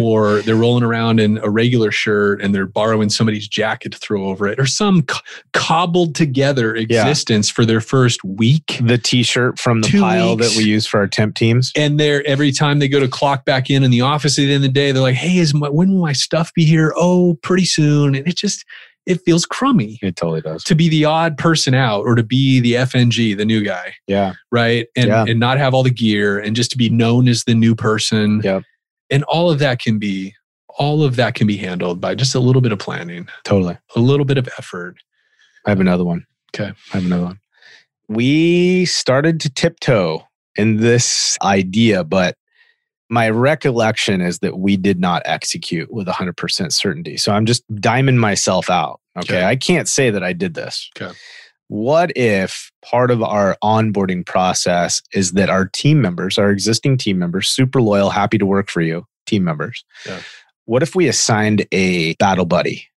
[0.02, 4.26] Or they're rolling around in a regular shirt and they're borrowing somebody's jacket to throw
[4.26, 5.20] over it, or some co-
[5.54, 8.80] cobbled together existence for their first week.
[8.82, 10.50] the t shirt from the pile weeks.
[10.56, 11.72] that we use for our temp teams.
[11.76, 14.54] And they're every time they go to clock back in in the office at the
[14.54, 16.94] end of the day, they're like, "Hey, is my, when will my stuff be here?
[16.96, 18.66] Oh, pretty soon." And it just
[19.06, 20.64] it feels crummy It totally does.
[20.64, 24.34] to be the odd person out or to be the FNG, the new guy, Yeah.
[24.52, 24.88] right?
[24.96, 25.26] And Yeah.
[25.28, 28.42] and not have all the gear and just to be known as the new person.
[28.44, 28.64] Yep.
[29.16, 30.36] And all of that can be
[30.78, 33.78] all of that can be handled by just a little bit of planning, Totally.
[33.96, 34.98] a little bit of effort.
[35.66, 36.26] I have another one.
[36.54, 36.74] Okay.
[36.92, 37.40] I have another one.
[38.10, 42.36] We started to tiptoe in this idea, but
[43.10, 47.16] my recollection is that we did not execute with 100% certainty.
[47.16, 49.00] So I'm just diming myself out.
[49.18, 49.38] Okay.
[49.38, 49.46] Okay.
[49.46, 50.90] I can't say that I did this.
[51.00, 51.16] Okay.
[51.68, 57.18] What if part of our onboarding process is that our team members, our existing team
[57.18, 59.84] members, super loyal, happy to work for you, team members?
[60.06, 60.20] Yeah.
[60.66, 62.88] What if we assigned a battle buddy?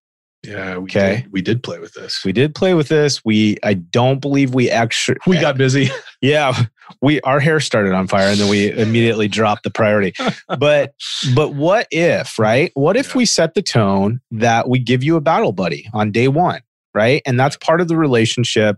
[0.43, 1.21] Yeah, we Okay.
[1.23, 2.23] did, we did play with this.
[2.23, 3.25] We did play with this.
[3.25, 5.89] We I don't believe we actually We got busy.
[6.21, 6.63] yeah,
[7.01, 10.13] we our hair started on fire and then we immediately dropped the priority.
[10.57, 10.93] But
[11.35, 12.71] but what if, right?
[12.75, 13.17] What if Yeah.
[13.17, 16.61] we set the tone that we give you a battle buddy on day 1,
[16.93, 17.21] right?
[17.25, 18.77] And that's part of the relationship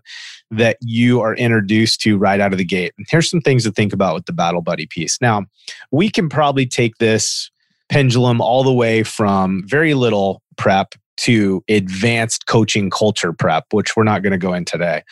[0.50, 2.94] that you are introduced to right out of the gate.
[2.98, 5.18] And here's some things to think about with the battle buddy piece.
[5.22, 5.46] Now,
[5.92, 7.50] we can probably take this
[7.90, 14.04] pendulum all the way from very little prep to advanced coaching culture prep, which we're
[14.04, 15.04] not going to go in today.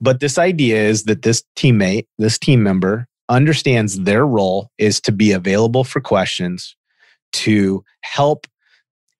[0.00, 5.12] But this idea is that this teammate, this team member, understands their role is to
[5.12, 6.76] be available for questions,
[7.32, 8.46] to help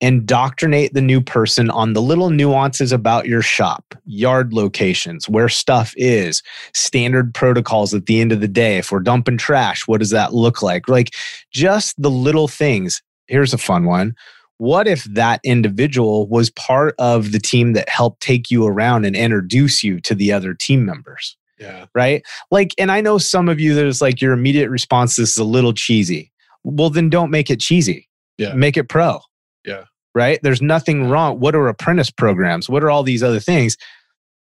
[0.01, 5.93] indoctrinate the new person on the little nuances about your shop, yard locations, where stuff
[5.97, 6.43] is,
[6.73, 8.77] standard protocols at the end of the day.
[8.77, 10.87] If we're dumping trash, what does that look like?
[10.87, 11.13] Like
[11.51, 13.01] just the little things.
[13.27, 14.15] Here's a fun one.
[14.57, 19.15] What if that individual was part of the team that helped take you around and
[19.15, 21.37] introduce you to the other team members?
[21.59, 21.85] Yeah.
[21.95, 22.23] right?
[22.51, 25.37] Like, and I know some of you that is like your immediate response this is
[25.37, 26.31] a little cheesy.
[26.63, 28.07] Well, then don't make it cheesy.
[28.37, 28.53] Yeah.
[28.53, 29.21] Make it pro.
[29.65, 29.85] Yeah.
[30.15, 30.39] Right?
[30.41, 31.39] There's nothing wrong.
[31.39, 32.69] What are apprentice programs?
[32.69, 33.77] What are all these other things?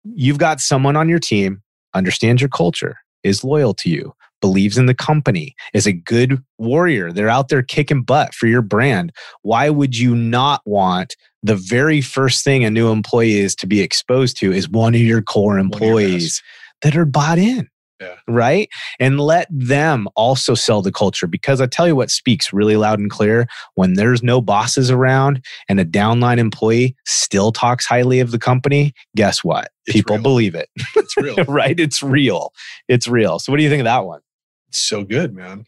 [0.05, 1.63] You've got someone on your team,
[1.95, 7.13] understands your culture, is loyal to you, believes in the company, is a good warrior.
[7.13, 9.13] They're out there kicking butt for your brand.
[9.43, 13.81] Why would you not want the very first thing a new employee is to be
[13.81, 16.43] exposed to is one of your core of your employees
[16.83, 17.69] that are bought in.
[18.01, 18.17] Yeah.
[18.27, 18.71] Right.
[18.99, 22.99] And let them also sell the culture because I tell you what speaks really loud
[22.99, 28.31] and clear when there's no bosses around and a downline employee still talks highly of
[28.31, 28.95] the company.
[29.17, 29.71] Guess what?
[29.87, 30.23] It's People real.
[30.23, 30.71] believe it.
[30.97, 31.37] It's real.
[31.49, 31.79] right.
[31.79, 32.53] It's real.
[32.89, 33.39] It's real.
[33.39, 34.21] So, what do you think of that one?
[34.69, 35.67] It's so good, man.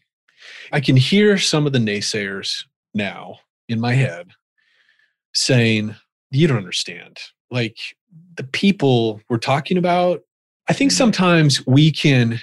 [0.71, 4.01] I can hear some of the naysayers now in my mm-hmm.
[4.01, 4.29] head
[5.33, 5.95] saying,
[6.31, 7.17] You don't understand.
[7.51, 7.77] Like
[8.35, 10.21] the people we're talking about,
[10.69, 10.95] I think Mhm.
[10.95, 12.39] sometimes we can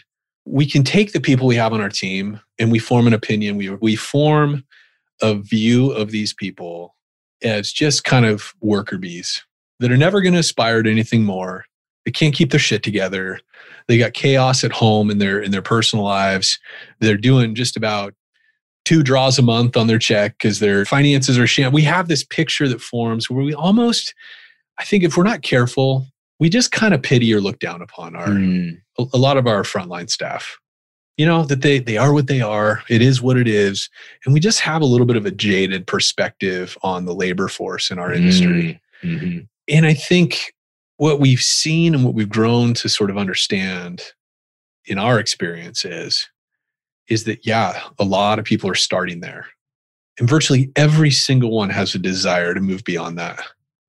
[0.47, 3.57] we can take the people we have on our team and we form an opinion.
[3.57, 4.65] We we form
[5.23, 6.97] a view of these people
[7.43, 9.43] as just kind of worker bees
[9.81, 11.65] that are never going to aspire to anything more.
[12.05, 13.39] They can't keep their shit together.
[13.87, 16.59] They got chaos at home in their in their personal lives.
[17.01, 18.15] They're doing just about
[18.87, 21.71] two draws a month on their check because their finances are sham.
[21.73, 24.15] We have this picture that forms where we almost,
[24.79, 26.07] I think, if we're not careful,
[26.41, 29.47] we just kind of pity or look down upon our Mm, a, a lot of
[29.47, 30.59] our frontline staff.
[31.17, 32.83] You know that they they are what they are.
[32.89, 33.89] It is what it is,
[34.25, 37.91] and we just have a little bit of a jaded perspective on the labor force
[37.91, 38.81] in our industry.
[39.03, 39.47] mhm.
[39.69, 40.55] And I think
[40.97, 44.03] what we've seen and what we've grown to sort of understand
[44.87, 46.29] in our experience is,
[47.09, 49.47] is that, yeah, a lot of people are starting there.
[50.19, 53.41] And virtually every single one has a desire to move beyond that.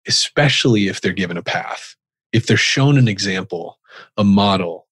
[0.07, 1.95] especially if they're given a path,
[2.33, 3.79] if they're shown an example,
[4.17, 4.87] a model.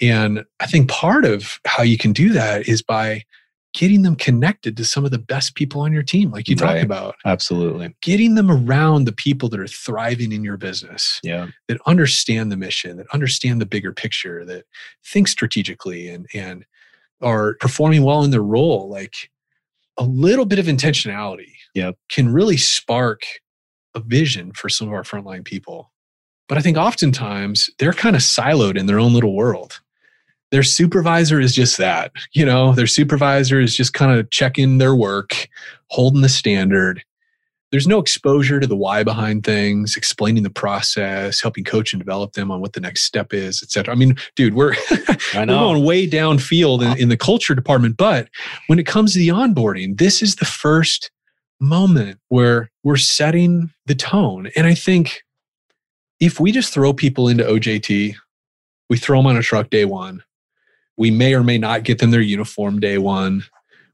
[0.00, 3.24] And I think part of how you can do that is by
[3.72, 6.72] getting them connected to some of the best people on your team, like you Right.
[6.74, 7.94] talked about, Absolutely.
[8.02, 11.48] getting them around the people that are thriving in your business, Yeah.
[11.68, 14.64] that understand the mission, that understand the bigger picture, that
[15.06, 16.64] think strategically and, and
[17.20, 18.88] are performing well in their role.
[18.88, 19.14] Like
[19.98, 21.96] a little bit of intentionality Yep.
[22.08, 23.22] can really spark
[23.94, 25.89] a vision for some of our frontline people.
[26.50, 29.80] But I think oftentimes they're kind of siloed in their own little world.
[30.50, 34.96] Their supervisor is just that, you know, their supervisor is just kind of checking their
[34.96, 35.48] work,
[35.90, 37.04] holding the standard.
[37.70, 42.32] There's no exposure to the why behind things, explaining the process, helping coach and develop
[42.32, 43.94] them on what the next step is, et cetera.
[43.94, 47.96] I mean, dude, we're, I we're going way downfield in, in the culture department.
[47.96, 48.28] But
[48.66, 51.12] when it comes to the onboarding, this is the first
[51.60, 54.50] moment where we're setting the tone.
[54.56, 55.22] And I think
[56.20, 58.14] if we just throw people into OJT,
[58.88, 60.22] we throw them on a truck day one,
[60.96, 63.44] we may or may not get them their uniform day one.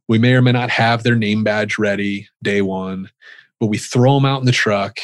[0.08, 3.10] We may or may not have their name badge ready day one,
[3.60, 4.98] but we throw them out in the truck.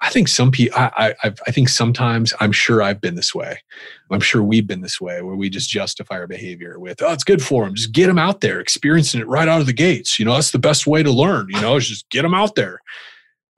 [0.00, 3.60] I think some people, I, I, I've- think sometimes I'm sure I've been this way.
[4.10, 7.24] I'm sure we've been this way where we just justify our behavior with, oh, it's
[7.24, 7.74] good for them.
[7.74, 10.18] Just get them out there, experiencing it right out of the gates.
[10.18, 12.54] You know, that's the best way to learn, you know, is just get them out
[12.54, 12.80] there.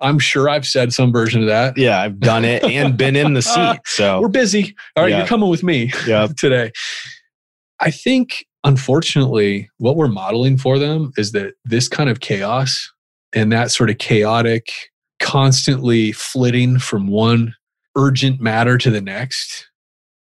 [0.00, 1.76] I'm sure I've said some version of that.
[1.76, 3.54] yeah, I've done it and been in the seat.
[3.58, 4.74] Ah, so We're busy.
[4.96, 5.18] All right, Yeah.
[5.18, 6.72] you're coming with me yeah, today.
[7.80, 12.90] I think, unfortunately, what we're modeling for them is that this kind of chaos
[13.32, 14.68] and that sort of chaotic,
[15.20, 17.54] constantly flitting from one
[17.96, 19.68] urgent matter to the next.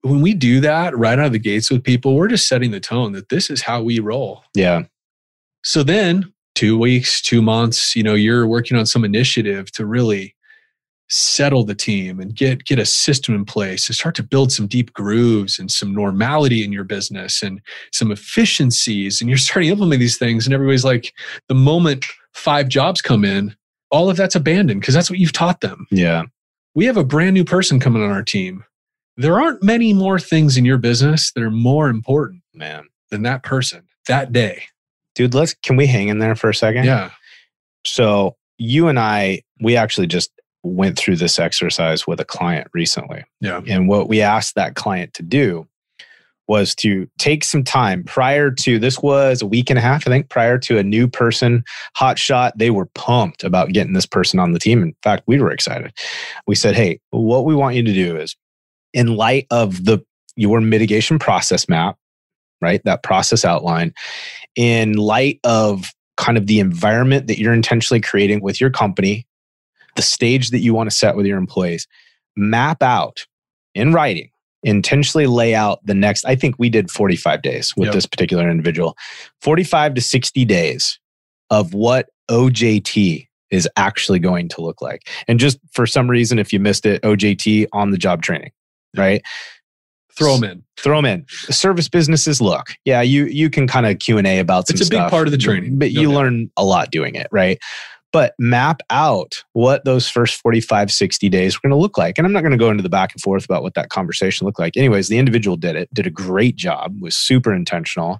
[0.01, 2.79] When we do that right out of the gates with people, we're just setting the
[2.79, 4.43] tone that this is how we roll.
[4.55, 4.83] yeah,
[5.63, 10.35] So then, two weeks, two months, you know, you're working on some initiative to really
[11.09, 14.67] settle the team and get get a system in place to start to build some
[14.67, 19.21] deep grooves and some normality in your business and some efficiencies.
[19.21, 21.13] And you're starting to implement these things and everybody's like
[21.49, 23.55] the moment five jobs come in
[23.91, 25.85] all of that's abandoned because that's what you've taught them.
[25.91, 26.23] Yeah,
[26.73, 28.63] we have a brand new person coming on our team.
[29.15, 32.87] There aren't many more things in your business that are more important man.
[33.11, 34.63] than that person that day
[35.15, 36.85] Dude, let's can we hang in there for a second?
[36.85, 37.11] yeah
[37.85, 40.31] So you and I, we actually just
[40.63, 43.23] went through this exercise with a client recently.
[43.41, 45.67] yeah And what we asked that client to do
[46.47, 50.09] was to take some time prior to this was a week and a half, I
[50.09, 51.63] think, prior to a new person
[51.95, 52.57] hot shot.
[52.57, 54.83] They were pumped about getting this person on the team.
[54.83, 55.93] In fact, we were excited.
[56.45, 58.35] We said, Hey, what we want you to do is
[58.93, 59.99] in light of the
[60.35, 61.97] your mitigation process map,
[62.61, 62.81] right?
[62.83, 63.93] That process outline,
[64.55, 69.25] in light of kind of the environment that you're intentionally creating with your company,
[69.95, 71.87] the stage that you want to set with your employees,
[72.35, 73.25] map out
[73.75, 74.29] in writing,
[74.63, 76.25] intentionally lay out the next.
[76.25, 77.93] I think we did 45 days with Yep.
[77.95, 78.95] this particular individual,
[79.41, 80.99] 45 to 60 days
[81.49, 85.07] of what OJT is actually going to look like.
[85.27, 88.51] And just for some reason, if you missed it, OJT on the job training,
[88.97, 89.21] right?
[90.17, 91.25] Throw them in throw them in.
[91.49, 94.87] Service businesses, look, yeah, you you can kind of Q and A about some It's
[94.87, 96.15] a big part of the training, but no you doubt.
[96.15, 97.57] learn a lot doing it, right?
[98.11, 102.19] But map out what those first 45, 60 days were going to look like.
[102.19, 104.45] And I'm not going to go into the back and forth about what that conversation
[104.45, 104.77] looked like.
[104.77, 108.19] Anyways, the individual did it, did a great job, was super intentional.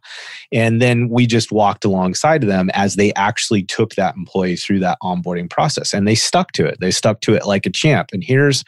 [0.51, 4.79] And then we just walked alongside of them as they actually took that employee through
[4.79, 6.79] that onboarding process and they stuck to it.
[6.79, 8.09] They stuck to it like a champ.
[8.13, 8.63] And here's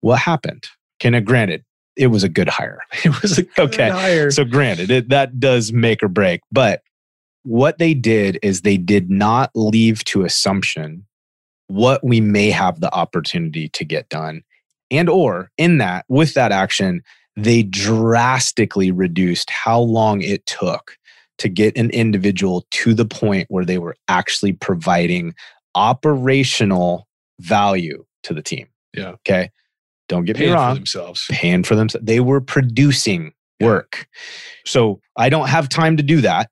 [0.00, 0.64] what happened.
[1.00, 1.64] Can it granted,
[1.96, 2.80] it was a good hire.
[3.04, 3.88] it was a good Okay.
[3.90, 4.30] hire.
[4.30, 6.40] So granted, it, that does make or break.
[6.50, 6.82] But
[7.44, 11.06] what they did is they did not leave to assumption
[11.66, 14.42] what we may have the opportunity to get done.
[14.90, 17.02] And or in that, with that action,
[17.34, 20.96] they drastically reduced how long it took
[21.38, 25.34] to get an individual to the point where they were actually providing
[25.74, 27.08] operational
[27.40, 28.68] value to the team.
[28.94, 29.12] Yeah.
[29.26, 29.50] Okay.
[30.08, 31.26] Don't get paying me for themselves.
[31.30, 32.04] paying for themselves.
[32.06, 33.66] They were producing Yeah.
[33.68, 34.06] work.
[34.66, 36.50] So I don't have time to do that.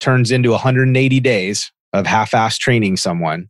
[0.00, 3.48] Turns into 180 days of half-ass training someone.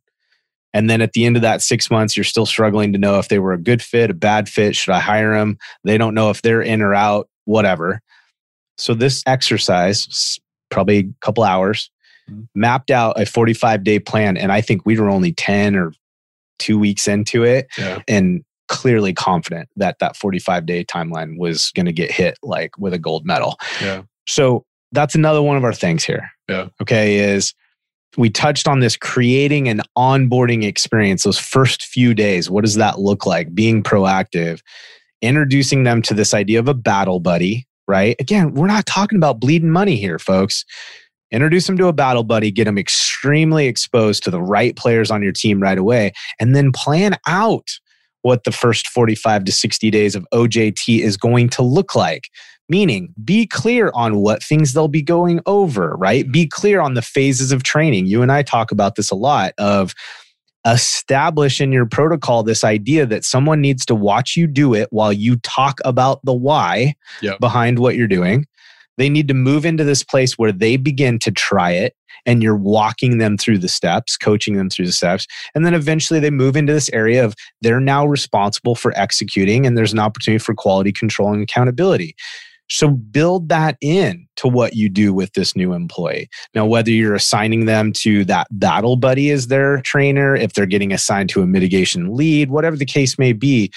[0.73, 3.29] And then at the end of that six months, you're still struggling to know if
[3.29, 4.75] they were a good fit, a bad fit.
[4.75, 5.57] Should I hire them?
[5.85, 8.01] They don't know if they're in or out, whatever.
[8.77, 10.39] So this exercise,
[10.71, 11.91] probably a couple hours,
[12.29, 12.49] Mhm.
[12.57, 14.37] mapped out a 45 day plan.
[14.37, 15.93] And I think we were only 10 or
[16.59, 18.01] two weeks into it Yeah.
[18.09, 18.43] and
[18.75, 22.99] clearly confident that that 45 day timeline was going to get hit like with a
[22.99, 23.57] gold medal.
[23.81, 24.03] Yeah.
[24.27, 26.31] So that's another one of our things here.
[26.49, 26.69] Yeah.
[26.81, 27.19] Okay.
[27.19, 27.55] Is
[28.17, 33.01] we touched on this creating an onboarding experience those first few days what does that
[33.01, 34.61] look like being proactive
[35.23, 39.41] introducing them to this idea of a battle buddy right again we're not talking about
[39.41, 40.65] bleeding money here folks
[41.31, 45.23] introduce them to a battle buddy get them extremely exposed to the right players on
[45.23, 47.79] your team right away and then plan out
[48.25, 52.29] what the first 45 to 60 days of OJT is going to look like
[52.69, 56.31] Meaning, be clear on what things they'll be going over, right?
[56.31, 58.07] Be clear on the phases of training.
[58.07, 59.95] You and I talk about this a lot of
[60.67, 65.13] establish in your protocol this idea that someone needs to watch you do it while
[65.13, 67.39] you talk about the why yep.
[67.39, 68.47] behind what you're doing.
[68.97, 71.95] They need to move into this place where they begin to try it
[72.27, 75.27] and you're walking them through the steps, coaching them through the steps.
[75.55, 79.77] And then eventually they move into this area of they're now responsible for executing and
[79.77, 82.15] there's an opportunity for quality control and accountability.
[82.71, 86.29] So build that in to what you do with this new employee.
[86.55, 90.93] Now, whether you're assigning them to that battle buddy as their trainer, if they're getting
[90.93, 93.71] assigned to a mitigation lead, whatever the case may be,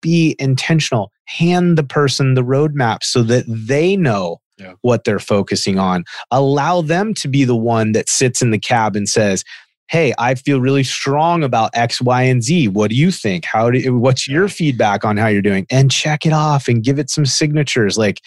[0.00, 1.12] be intentional.
[1.26, 4.74] Hand the person the roadmap so that they know yeah.
[4.82, 6.04] what they're focusing on.
[6.30, 9.44] Allow them to be the one that sits in the cab and says,
[9.90, 13.70] hey i feel really strong about x y and z what do you think how
[13.70, 17.10] do what's your feedback on how you're doing and check it off and give it
[17.10, 18.20] some signatures like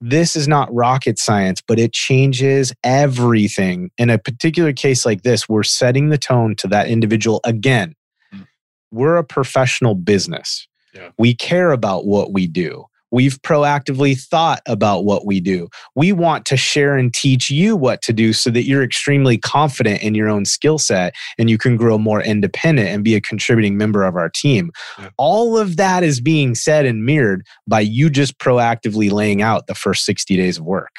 [0.00, 5.48] this is not rocket science but it changes everything in a particular case like this
[5.48, 7.94] we're setting the tone to that individual again
[8.32, 8.46] mm.
[8.90, 11.10] we're a professional business yeah.
[11.18, 15.68] we care about what we do We've proactively thought about what we do.
[15.94, 20.02] We want to share and teach you what to do so that you're extremely confident
[20.02, 23.76] in your own skill set and you can grow more independent and be a contributing
[23.76, 24.70] member of our team.
[24.98, 25.10] Yeah.
[25.16, 29.74] All of that is being said and mirrored by you just proactively laying out the
[29.74, 30.94] first 60 days of work.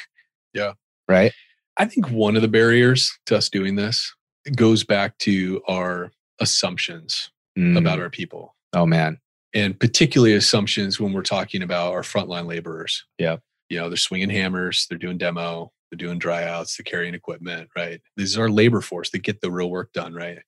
[0.54, 0.74] Yeah.
[1.08, 1.32] Right.
[1.78, 4.14] I think one of the barriers to us doing this
[4.56, 7.78] goes back to our assumptions mm.
[7.78, 8.56] about our people.
[8.74, 9.20] Oh, man
[9.54, 13.06] and particularly assumptions when we're talking about our frontline laborers.
[13.18, 13.38] Yeah.
[13.70, 18.02] You know, they're swinging hammers, they're doing demo, they're doing dryouts, they're carrying equipment, right?
[18.18, 20.40] This is our labor force that get the real work done, right?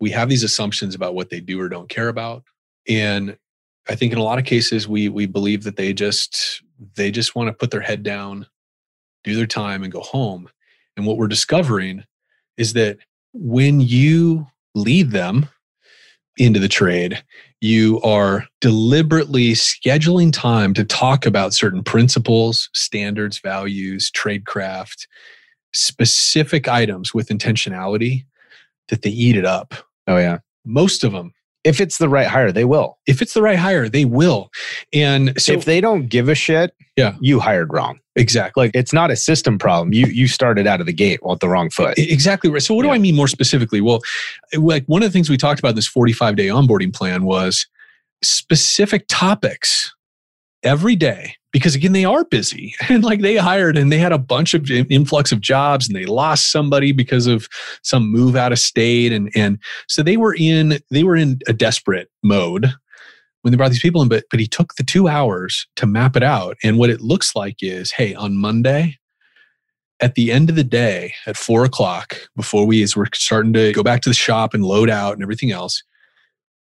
[0.00, 2.44] We have these assumptions about what they do or don't care about.
[2.88, 3.36] And
[3.88, 6.62] I think in a lot of cases we we believe that they just
[6.96, 8.46] they just want to put their head down,
[9.22, 10.48] do their time and go home.
[10.96, 12.04] And what we're discovering
[12.56, 12.98] is that
[13.32, 15.48] when you lead them
[16.36, 17.22] into the trade,
[17.64, 25.06] you are deliberately scheduling time to talk about certain principles, standards, values, tradecraft,
[25.72, 28.26] specific items with intentionality
[28.88, 29.72] that they eat it up.
[30.06, 30.40] Oh, yeah.
[30.66, 31.32] Most of them.
[31.64, 32.98] If it's the right hire, they will.
[33.06, 34.50] If it's the right hire, they will.
[34.92, 37.98] And so if they don't give a shit, yeah, you hired wrong.
[38.16, 38.64] Exactly.
[38.64, 39.92] Like it's not a system problem.
[39.92, 41.98] You you started out of the gate with the wrong foot.
[41.98, 42.62] Exactly right.
[42.62, 42.92] So what yeah.
[42.92, 43.80] do I mean more specifically?
[43.80, 44.00] Well,
[44.56, 47.66] like one of the things we talked about in this 45 day onboarding plan was
[48.22, 49.92] specific topics
[50.62, 54.18] every day because again they are busy and like they hired and they had a
[54.18, 57.48] bunch of influx of jobs and they lost somebody because of
[57.82, 61.52] some move out of state and and so they were in they were in a
[61.54, 62.74] desperate mode
[63.44, 66.16] when they brought these people in, but but he took the two hours to map
[66.16, 66.56] it out.
[66.64, 68.98] And what it looks like is, hey, on Monday,
[70.00, 73.72] at the end of the day, at four o'clock, before we as we're starting to
[73.74, 75.82] go back to the shop and load out and everything else,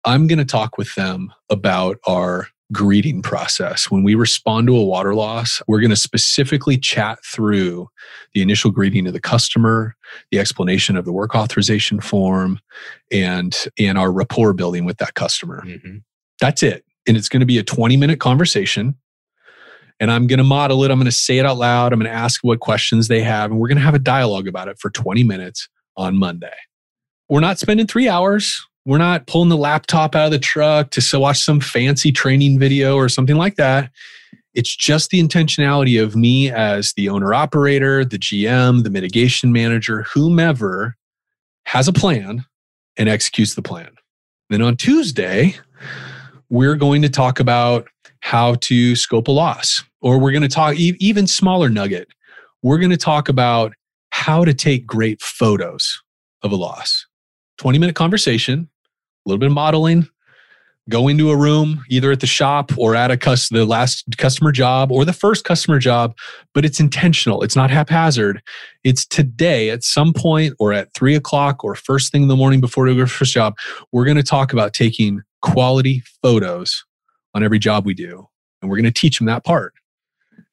[0.04, 3.90] I'm going to talk with them about our greeting process.
[3.90, 7.88] When we respond to a water loss, we're going to specifically chat through
[8.34, 9.96] the initial greeting of the customer,
[10.30, 12.60] the explanation of the work authorization form,
[13.10, 15.62] and and our rapport building with that customer.
[15.64, 15.98] Mm-hmm.
[16.40, 16.84] That's it.
[17.06, 18.96] And it's going to be a 20 minute conversation.
[20.00, 20.92] And I'm going to model it.
[20.92, 21.92] I'm going to say it out loud.
[21.92, 23.50] I'm going to ask what questions they have.
[23.50, 26.54] And we're going to have a dialogue about it for 20 minutes on Monday.
[27.28, 28.64] We're not spending three hours.
[28.88, 32.96] We're not pulling the laptop out of the truck to watch some fancy training video
[32.96, 33.90] or something like that.
[34.54, 40.06] It's just the intentionality of me as the owner operator, the GM, the mitigation manager,
[40.14, 40.96] whomever
[41.66, 42.46] has a plan
[42.96, 43.90] and executes the plan.
[44.48, 45.56] Then on Tuesday,
[46.48, 47.88] we're going to talk about
[48.20, 52.08] how to scope a loss, or we're going to talk even smaller nugget.
[52.62, 53.74] We're going to talk about
[54.12, 56.00] how to take great photos
[56.42, 57.04] of a loss.
[57.58, 58.70] 20 minute conversation,
[59.28, 60.08] little bit of modeling,
[60.88, 64.50] go into a room either at the shop or at a cus- the last customer
[64.50, 66.16] job or the first customer job
[66.54, 68.40] but it's intentional it's not haphazard
[68.84, 72.58] it's today at some point or at three o'clock or first thing in the morning
[72.58, 73.54] before we go first job
[73.92, 76.84] we're going to talk about taking quality photos
[77.34, 78.26] on every job we do.
[78.60, 79.74] And we're going to teach them that part.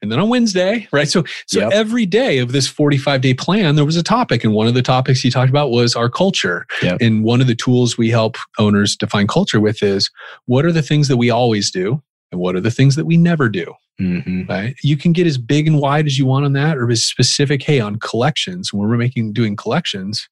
[0.05, 1.07] And then on Wednesday, right?
[1.09, 1.71] So, so Yep.
[1.73, 4.43] every day of this 45 day plan, there was a topic.
[4.43, 6.67] And one of the topics he talked about was our culture.
[6.83, 6.97] Yep.
[7.01, 10.11] And one of the tools we help owners define culture with is
[10.45, 12.03] what are the things that we always do?
[12.31, 13.73] And what are the things that we never do?
[13.99, 14.47] Mhm.
[14.47, 14.75] Right.
[14.83, 17.63] You can get as big and wide as you want on that, or as specific.
[17.63, 20.27] Hey, on collections, when we're making doing collections,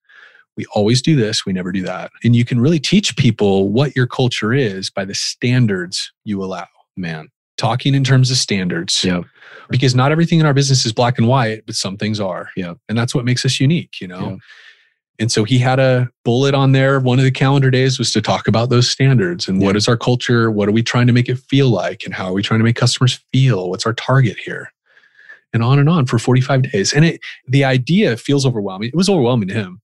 [0.56, 2.12] we always do this, we never do that.
[2.24, 6.68] And you can really teach people what your culture is by the standards you allow.
[6.96, 7.30] Man.
[7.64, 9.06] Talking in terms of standards.
[9.70, 12.50] Because not everything in our business is black and white, but some things are.
[12.58, 14.38] And that's what makes us unique, you know?
[15.20, 17.00] And so he had a bullet on there.
[17.00, 19.96] One of the calendar days was to talk about those standards and what is our
[19.96, 20.50] culture?
[20.50, 22.04] What are we trying to make it feel like?
[22.04, 23.70] And how are we trying to make customers feel?
[23.70, 24.74] What's our target here?
[25.54, 26.94] And on and on for 45 days.
[26.94, 28.90] And it, the idea feels overwhelming.
[28.90, 29.82] It was overwhelming to him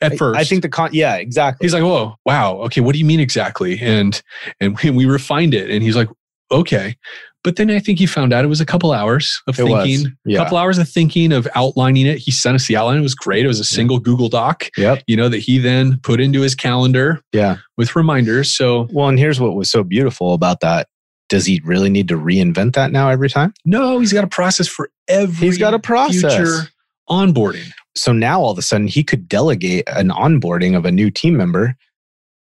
[0.00, 0.38] at I- first.
[0.38, 1.64] I think the con, yeah, exactly.
[1.64, 2.56] he's like, whoa, wow.
[2.62, 2.80] Okay.
[2.80, 3.78] What do you mean exactly?
[3.80, 4.20] And,
[4.60, 6.08] and we, we refined it and he's like,
[6.50, 6.96] okay.
[7.42, 10.06] But then I think he found out it was a couple hours of It thinking,
[10.06, 10.38] a Yeah.
[10.38, 12.16] couple hours of thinking of outlining it.
[12.16, 12.96] He sent us the outline.
[12.98, 13.44] It was great.
[13.44, 15.02] It was a single Google Doc, Yep.
[15.06, 17.56] you know, that he then put into his calendar Yeah.
[17.76, 18.50] with reminders.
[18.54, 20.88] So Well, and here's what was so beautiful about that.
[21.28, 23.52] Does he really need to reinvent that now every time?
[23.66, 26.34] no, he's got a process for every He's got a process.
[26.34, 26.68] future
[27.10, 27.70] onboarding.
[27.94, 31.36] So now all of a sudden he could delegate an onboarding of a new team
[31.36, 31.76] member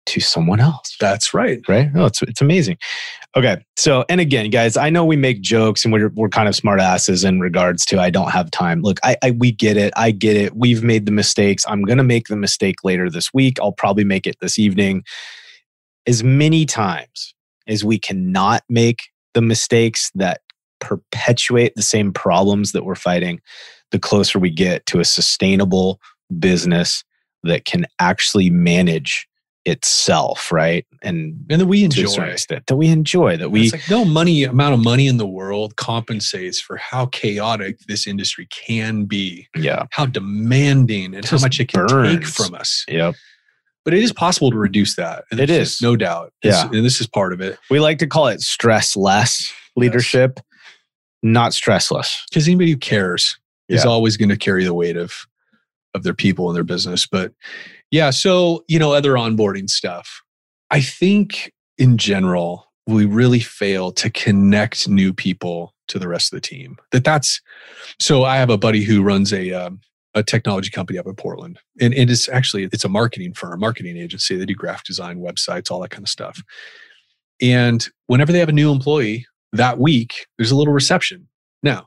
[0.06, 0.96] to someone else.
[1.00, 1.60] That's right.
[1.68, 1.88] right?
[1.94, 2.76] Oh, it's it's amazing.
[3.36, 6.56] Okay, so and again, guys, I know we make jokes and we're we're kind of
[6.56, 8.82] smart asses in regards to I don't have time.
[8.82, 10.56] Look, I, I we get it, I get it.
[10.56, 11.64] We've made the mistakes.
[11.68, 13.58] I'm gonna make the mistake later this week.
[13.60, 15.04] I'll probably make it this evening.
[16.08, 17.34] As many times
[17.68, 19.02] as we cannot make
[19.34, 20.40] the mistakes that
[20.80, 23.40] perpetuate the same problems that we're fighting,
[23.92, 26.00] the closer we get to a sustainable
[26.40, 27.04] business
[27.44, 29.28] that can actually manage
[29.70, 30.84] itself, right?
[31.02, 32.32] And And that we to a certain enjoy.
[32.32, 35.26] extent that we enjoy, that we it's like no money amount of money in the
[35.26, 41.58] world compensates for how chaotic this industry can be, yeah, how demanding and how much
[41.60, 42.84] it can take from us.
[42.88, 43.14] yep.
[43.84, 45.24] But it is possible to reduce that.
[45.30, 45.80] And It is.
[45.80, 46.34] no doubt.
[46.42, 46.76] It's- Yeah.
[46.76, 47.58] and this is part of it.
[47.70, 50.38] We like to call it stress less leadership,
[51.22, 52.14] not stressless.
[52.28, 53.38] Because anybody who cares
[53.70, 55.12] is always going to carry the weight of
[55.94, 57.04] of their people and their business.
[57.06, 57.32] But
[57.90, 60.22] yeah, so you know, other onboarding stuff.
[60.70, 66.36] I think in general, we really fail to connect new people to the rest of
[66.36, 66.76] the team.
[66.92, 67.40] That that's
[67.98, 68.24] so.
[68.24, 69.80] I have a buddy who runs a um,
[70.14, 73.96] a technology company up in Portland, and it is actually it's a marketing firm, marketing
[73.96, 74.36] agency.
[74.36, 76.42] They do graphic design, websites, all that kind of stuff.
[77.42, 81.26] And whenever they have a new employee that week, there's a little reception.
[81.62, 81.86] Now,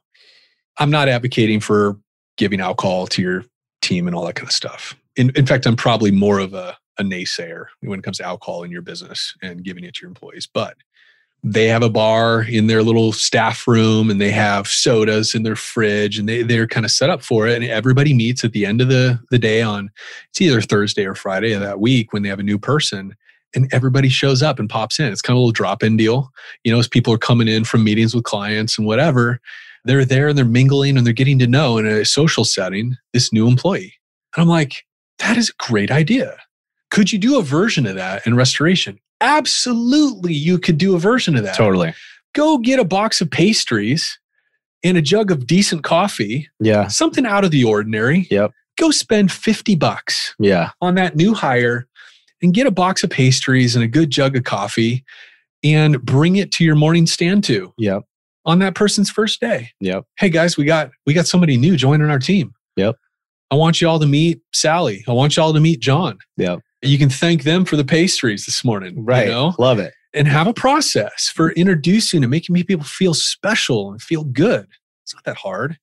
[0.77, 1.97] I'm not advocating for
[2.37, 3.45] giving alcohol to your
[3.81, 4.95] team and all that kind of stuff.
[5.15, 8.63] In, in fact, I'm probably more of a, a naysayer when it comes to alcohol
[8.63, 10.47] in your business and giving it to your employees.
[10.51, 10.77] But
[11.43, 15.57] they have a bar in their little staff room and they have sodas in their
[15.57, 17.61] fridge and they, they're kind of set up for it.
[17.61, 19.91] And everybody meets at the end of the, the day on
[20.29, 23.13] it's either Thursday or Friday of that week when they have a new person.
[23.55, 25.11] And everybody shows up and pops in.
[25.11, 26.31] It's kind of a little drop in deal.
[26.63, 29.39] You know, as people are coming in from meetings with clients and whatever,
[29.85, 33.33] they're there and they're mingling and they're getting to know in a social setting this
[33.33, 33.93] new employee.
[34.35, 34.85] And I'm like,
[35.19, 36.37] that is a great idea.
[36.91, 38.99] Could you do a version of that in restoration?
[39.21, 41.55] Absolutely, you could do a version of that.
[41.55, 41.93] Totally.
[42.35, 44.19] Go get a box of pastries
[44.83, 46.87] and a jug of decent coffee, Yeah.
[46.87, 48.27] something out of the ordinary.
[48.29, 48.51] Yep.
[48.77, 50.71] Go spend 50 bucks Yeah.
[50.81, 51.87] on that new hire
[52.41, 55.03] and get a box of pastries and a good jug of coffee
[55.63, 58.03] and bring it to your morning stand to Yep.
[58.45, 60.03] on that person's first day Yep.
[60.17, 62.95] hey guys we got we got somebody new joining our team Yep.
[63.53, 66.59] I want you all to meet sally i want you all to meet john Yep.
[66.81, 69.25] you can thank them for the pastries this morning Right.
[69.27, 69.93] you know Love it.
[70.13, 74.67] and have a process for introducing and making people feel special and feel good
[75.03, 75.77] it's not that hard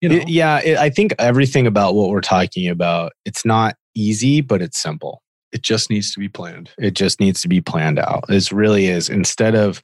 [0.00, 0.60] you know It- yeah.
[0.62, 5.22] It, I think everything about what we're talking about, it's not easy, but it's simple.
[5.52, 8.24] it just needs to be planned It just needs to be planned out.
[8.28, 9.08] This really is.
[9.08, 9.80] Instead of,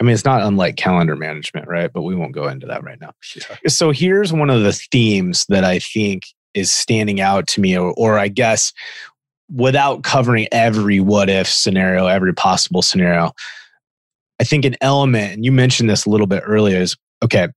[0.00, 1.92] I mean, it's not unlike calendar management, right?
[1.92, 3.12] But we won't go into that right now.
[3.36, 6.22] yeah So here's one of the themes that I think
[6.54, 8.72] is standing out to me, or, or I guess
[9.54, 13.32] without covering every what if scenario, every possible scenario,
[14.40, 17.48] I think an element, and you mentioned this a little bit earlier, is okay.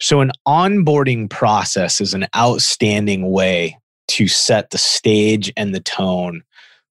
[0.00, 6.42] So an onboarding process is an outstanding way to set the stage and the tone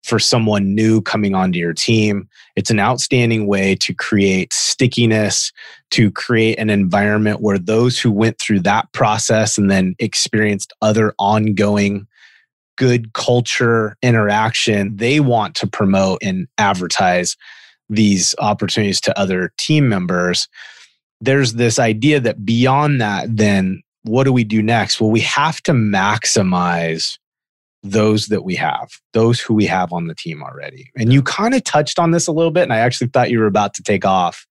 [0.05, 2.29] for someone new coming onto your team.
[2.55, 5.51] It's an outstanding way to create stickiness,
[5.91, 11.15] to create an environment where those who went through that process and then experienced other
[11.17, 12.05] ongoing
[12.77, 17.35] good culture interaction, they want to promote and advertise
[17.89, 20.47] these opportunities to other team members.
[21.21, 25.01] there's this idea that beyond that, then what do we do next?
[25.01, 27.17] Well, we have to maximize
[27.85, 30.91] those that we have, those who we have on the team already.
[30.97, 33.39] And you kind of touched on this a little bit, and I actually thought you
[33.39, 34.45] were about to take off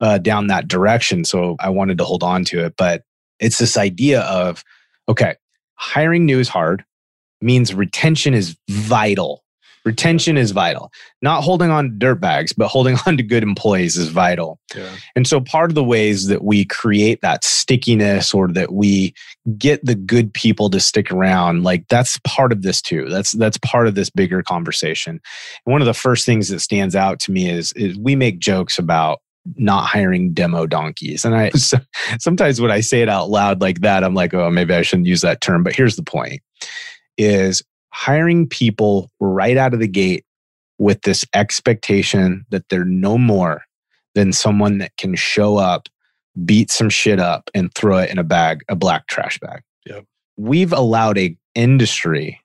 [0.00, 1.24] uh, down that direction.
[1.24, 2.74] So I wanted to hold on to it.
[2.76, 3.02] But
[3.38, 4.64] it's this idea of
[5.08, 5.34] okay,
[5.74, 6.84] hiring new is hard,
[7.40, 9.44] means retention is vital
[9.84, 10.92] Retention is vital.
[11.22, 14.58] Not holding on to dirt bags, but holding on to good employees is vital.
[14.74, 14.90] Yeah.
[15.16, 19.14] And so part of the ways that we create that stickiness or that we
[19.56, 23.08] get the good people to stick around, like that's part of this too.
[23.08, 25.20] That's that's part of this bigger conversation.
[25.64, 28.38] And one of the first things that stands out to me is is we make
[28.38, 29.20] jokes about
[29.56, 31.24] not hiring demo donkeys.
[31.24, 31.50] And I
[32.18, 35.08] sometimes when I say it out loud like that, I'm like, oh, maybe I shouldn't
[35.08, 35.62] use that term.
[35.62, 36.42] But here's the point
[37.16, 37.62] is
[37.92, 40.24] hiring people right out of the gate
[40.78, 43.62] with this expectation that they're no more
[44.14, 45.88] than someone that can show up,
[46.44, 49.62] beat some shit up, and throw it in a bag, a black trash bag.
[49.86, 50.04] Yep.
[50.36, 52.40] We've allowed a industry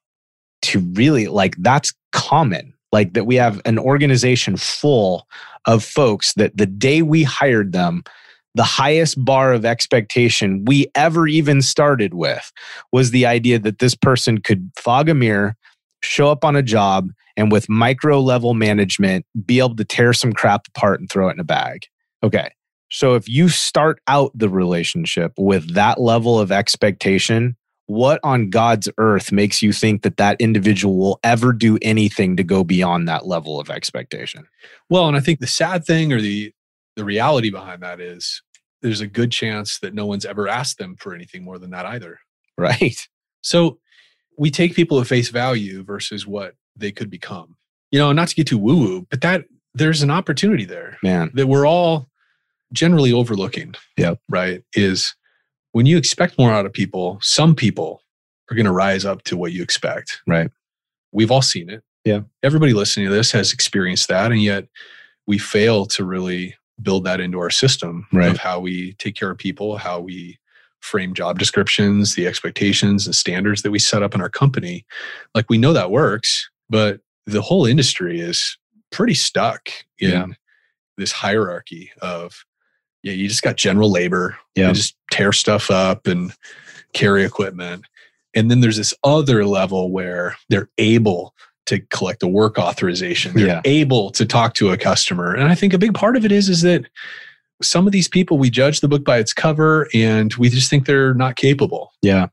[0.63, 2.73] to really like that's common.
[2.91, 5.27] Like that we have an organization full
[5.65, 8.03] of folks that the day we hired them,
[8.55, 12.51] the highest bar of expectation we ever even started with
[12.91, 15.55] was the idea that this person could fog a mirror,
[16.01, 20.33] show up on a job, and with micro level management, be able to tear some
[20.33, 21.85] crap apart and throw it in a bag.
[22.23, 22.49] Okay.
[22.89, 28.89] So if you start out the relationship with that level of expectation, what on God's
[28.97, 33.27] earth makes you think that that individual will ever do anything to go beyond that
[33.27, 34.47] level of expectation?
[34.89, 36.53] Well, and I think the sad thing or the
[36.95, 38.41] the reality behind that is
[38.81, 41.85] there's a good chance that no one's ever asked them for anything more than that
[41.85, 42.19] either.
[42.57, 43.05] Right.
[43.41, 43.79] So
[44.37, 47.57] we take people at face value versus what they could become.
[47.91, 49.43] You know, not to get too woo woo, but that
[49.73, 50.97] there's an opportunity there.
[51.03, 51.31] Man.
[51.33, 52.07] That we're all
[52.71, 53.75] generally overlooking.
[53.97, 54.15] Yeah.
[54.29, 54.63] Right.
[54.73, 55.15] Is
[55.73, 58.01] when you expect more out of people, some people
[58.49, 60.21] are going to rise up to what you expect.
[60.25, 60.49] Right.
[61.11, 61.83] We've all seen it.
[62.05, 62.21] Yeah.
[62.41, 64.31] Everybody listening to this has experienced that.
[64.31, 64.67] And yet
[65.27, 68.29] we fail to really build that into our system right.
[68.29, 70.37] of how we take care of people, how we
[70.81, 74.85] frame job descriptions, the expectations and standards that we set up in our company.
[75.33, 78.57] Like we know that works, but the whole industry is
[78.91, 80.25] pretty stuck in yeah.
[80.97, 82.45] this hierarchy of
[83.03, 84.37] yeah, you just got general labor.
[84.55, 84.69] Yeah.
[84.69, 86.33] You just tear stuff up and
[86.93, 87.85] carry equipment.
[88.33, 91.35] And then there's this other level where they're able
[91.65, 93.33] to collect a work authorization.
[93.35, 93.61] They're yeah.
[93.65, 95.33] able to talk to a customer.
[95.33, 96.85] And I think a big part of it is is that
[97.61, 100.85] some of these people we judge the book by its cover and we just think
[100.85, 101.91] they're not capable.
[102.01, 102.27] Yeah.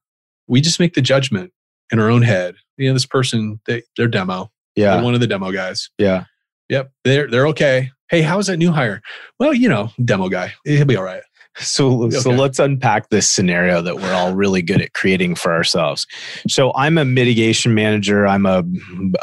[0.49, 1.53] We just make the judgment
[1.91, 2.57] in our own head.
[2.77, 4.51] You know, this person, they, they're demo.
[4.75, 4.95] Yeah.
[4.95, 5.91] They're one of the demo guys.
[5.99, 6.25] Yeah.
[6.69, 6.93] Yep.
[7.05, 7.91] They're they're okay.
[8.09, 9.03] Hey, how's that new hire?
[9.39, 10.53] Well, you know, demo guy.
[10.65, 11.23] He'll be all right.
[11.59, 12.17] So, okay.
[12.17, 16.07] so let's unpack this scenario that we're all really good at creating for ourselves.
[16.49, 18.65] So, I'm a mitigation manager, I'm a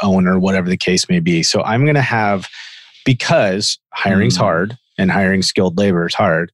[0.02, 1.42] owner, whatever the case may be.
[1.42, 2.48] So, I'm going to have
[3.04, 4.42] because hiring's mm.
[4.42, 6.52] hard and hiring skilled labor is hard.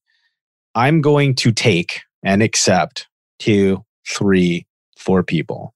[0.75, 3.07] I'm going to take and accept
[3.39, 4.67] two, three,
[4.97, 5.75] four people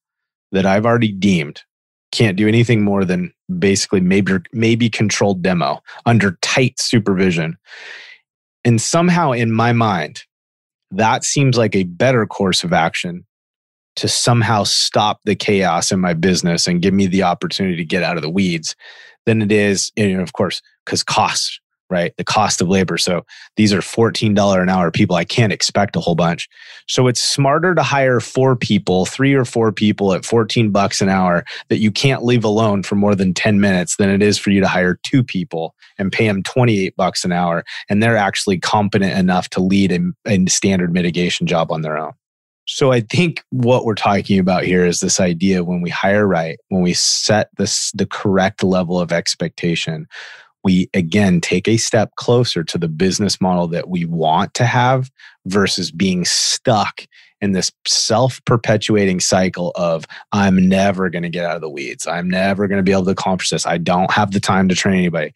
[0.53, 1.62] that I've already deemed
[2.12, 7.57] can't do anything more than basically maybe maybe controlled demo under tight supervision
[8.64, 10.24] and somehow in my mind,
[10.90, 13.24] that seems like a better course of action
[13.96, 18.02] to somehow stop the chaos in my business and give me the opportunity to get
[18.02, 18.74] out of the weeds
[19.26, 21.61] than it is, and of course, because costs
[21.91, 22.16] right?
[22.16, 22.97] The cost of labor.
[22.97, 23.24] So
[23.57, 25.16] these are $14 an hour people.
[25.16, 26.49] I can't expect a whole bunch.
[26.88, 31.09] So it's smarter to hire four people, three or four people at 14 bucks an
[31.09, 34.51] hour that you can't leave alone for more than 10 minutes than it is for
[34.51, 37.64] you to hire two people and pay them 28 bucks an hour.
[37.88, 42.12] And they're actually competent enough to lead a, a standard mitigation job on their own.
[42.72, 46.57] So I think what we're talking about here is this idea when we hire right,
[46.68, 50.07] when we set this the correct level of expectation,
[50.64, 55.11] we again take a step closer to the business model that we want to have
[55.46, 57.06] versus being stuck
[57.40, 62.06] in this self perpetuating cycle of I'm never going to get out of the weeds.
[62.06, 63.66] I'm never going to be able to accomplish this.
[63.66, 65.32] I don't have the time to train anybody.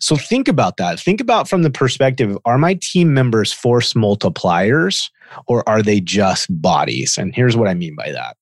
[0.00, 1.00] So think about that.
[1.00, 5.10] Think about from the perspective are my team members force multipliers
[5.46, 7.18] or are they just bodies?
[7.18, 8.37] And here's what I mean by that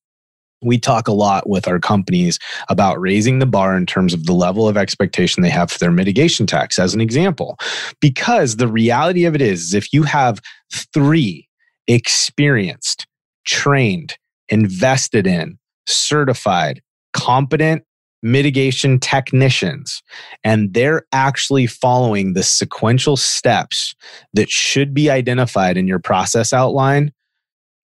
[0.63, 2.39] we talk a lot with our companies
[2.69, 5.91] about raising the bar in terms of the level of expectation they have for their
[5.91, 7.57] mitigation techs, as an example.
[8.01, 10.41] Because the reality of it is, is if you have
[10.73, 11.49] three
[11.87, 13.07] experienced,
[13.45, 14.17] trained,
[14.49, 16.83] invested in, certified,
[17.13, 17.83] competent
[18.23, 20.03] mitigation technicians
[20.43, 23.95] and they're actually following the sequential steps
[24.33, 27.13] that should be identified in your process outline,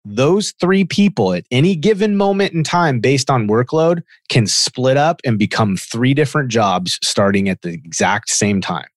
[0.06, 5.20] those three people at any given moment in time, based on workload, can split up
[5.26, 8.88] and become three different jobs starting at the exact same time.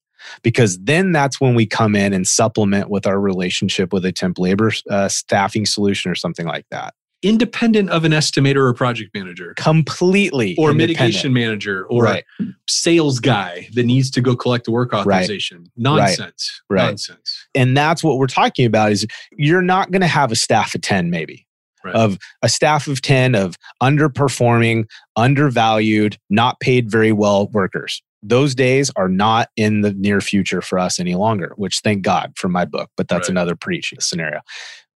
[0.43, 4.39] Because then that's when we come in and supplement with our relationship with a temp
[4.39, 6.93] labor uh, staffing solution or something like that
[7.23, 12.25] independent of an estimator or project manager completely or mitigation manager or right.
[12.69, 15.71] sales guy that needs to go collect the work authorization right.
[15.77, 16.85] nonsense right.
[16.85, 17.28] nonsense
[17.59, 19.07] and that's what we're talking about is
[19.37, 21.45] you're not going to have a staff of 10 maybe
[21.85, 21.95] Right.
[21.95, 28.03] of a staff of 10 of underperforming, undervalued, not paid very well workers.
[28.21, 32.33] Those days are not in the near future for us any longer, which thank God
[32.37, 33.31] for my book, but that's right.
[33.31, 34.41] another preaching scenario.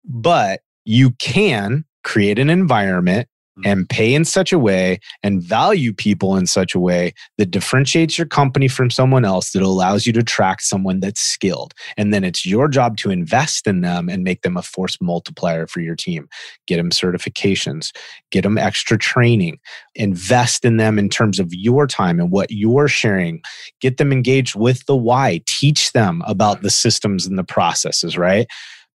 [0.03, 3.27] But you can create an environment.
[3.59, 3.69] Mm.
[3.69, 8.17] and pay in such a way and value people in such a way that differentiates
[8.17, 11.73] your company from someone else that allows you to attract someone that's skilled.
[11.97, 15.67] And then it's your job to invest in them and make them a force multiplier
[15.67, 16.29] for your team.
[16.65, 17.91] Get them certifications,
[18.31, 19.59] get them extra training,
[19.95, 23.41] invest in them in terms of your time and what you're sharing,
[23.81, 28.47] get them engaged with the why, teach them about the systems and the processes, right?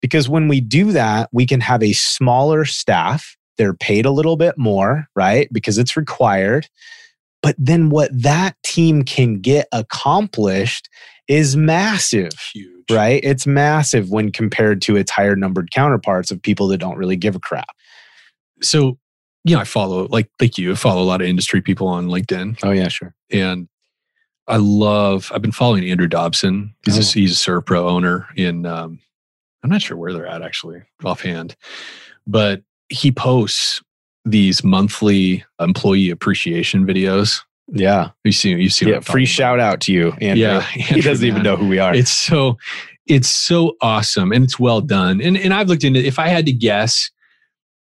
[0.02, 3.36] Because when we do that, we can have a smaller staff.
[3.58, 5.52] They're paid a little bit more, right?
[5.52, 6.68] Because it's required.
[7.42, 10.90] But then what that team can get accomplished
[11.28, 12.34] is massive.
[12.54, 12.92] Huge.
[12.92, 13.24] Right?
[13.24, 17.36] It's massive when compared to its higher numbered counterparts of people that don't really give
[17.36, 17.76] a crap.
[18.62, 18.98] So,
[19.44, 22.08] you know, I follow like like you, I follow a lot of industry people on
[22.08, 22.60] LinkedIn.
[22.64, 23.14] Oh yeah, sure.
[23.32, 23.68] And
[24.48, 26.76] I love I've been following Andrew Dobson.
[26.86, 27.20] He's oh.
[27.20, 29.00] a he's a Servpro owner in um,
[29.64, 31.56] I'm not sure where they're at actually offhand,
[32.28, 33.82] but he posts
[34.26, 37.42] these monthly employee appreciation videos.
[37.68, 38.90] Yeah, you see, you see.
[38.90, 40.12] Yeah, free shout out to you.
[40.22, 40.44] Andrew.
[40.44, 41.94] Yeah, Andrew, he doesn't even know who we are.
[41.94, 42.58] It's so,
[43.08, 45.22] it's so awesome and it's well done.
[45.22, 46.00] And and I've looked into.
[46.00, 47.10] If I had to guess,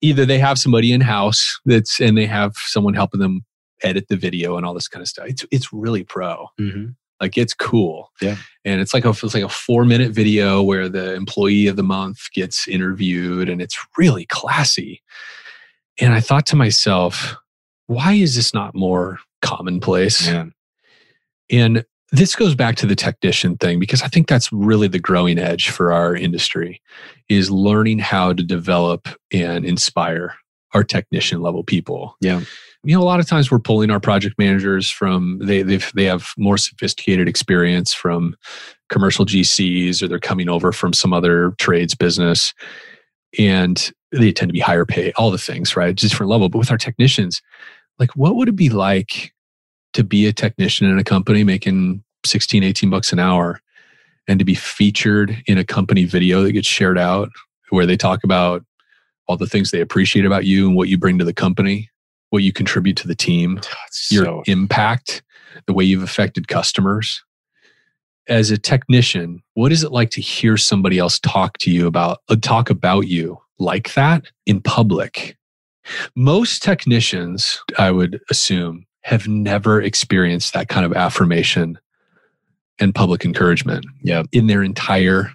[0.00, 3.44] either they have somebody in house that's and they have someone helping them
[3.82, 5.26] edit the video and all this kind of stuff.
[5.28, 6.46] It's it's really pro.
[6.60, 6.90] Mm-hmm.
[7.24, 8.10] Like it's cool.
[8.20, 8.36] Yeah.
[8.66, 11.82] And it's like a it's like a four minute video where the employee of the
[11.82, 15.02] month gets interviewed and it's really classy.
[15.98, 17.34] And I thought to myself,
[17.86, 20.28] why is this not more commonplace?
[21.50, 25.38] And this goes back to the technician thing because I think that's really the growing
[25.38, 26.82] edge for our industry
[27.30, 30.34] is learning how to develop and inspire
[30.74, 32.16] our technician level people.
[32.20, 32.42] Yeah
[32.84, 36.04] you know, a lot of times we're pulling our project managers from they they've they
[36.04, 38.36] have more sophisticated experience from
[38.90, 42.52] commercial GCs or they're coming over from some other trades business,
[43.38, 45.94] and they tend to be higher pay, all the things, right?
[45.94, 46.48] Just different level.
[46.48, 47.40] But with our technicians,
[47.98, 49.32] like, what would it be like
[49.94, 53.60] to be a technician in a company making 16, 18 bucks an hour
[54.28, 57.30] and to be featured in a company video that gets shared out
[57.70, 58.64] where they talk about
[59.26, 61.88] all the things they appreciate about you and what you bring to the company
[62.34, 63.60] what you contribute to the team,
[64.10, 64.42] your so...
[64.46, 65.22] impact,
[65.66, 67.24] the way you've affected customers.
[68.26, 72.18] As a technician, what is it like to hear somebody else talk to you about
[72.28, 75.36] uh, talk about you like that in public?
[76.16, 81.78] Most technicians, I would assume, have never experienced that kind of affirmation
[82.80, 84.24] and public encouragement yeah.
[84.32, 85.30] in their entire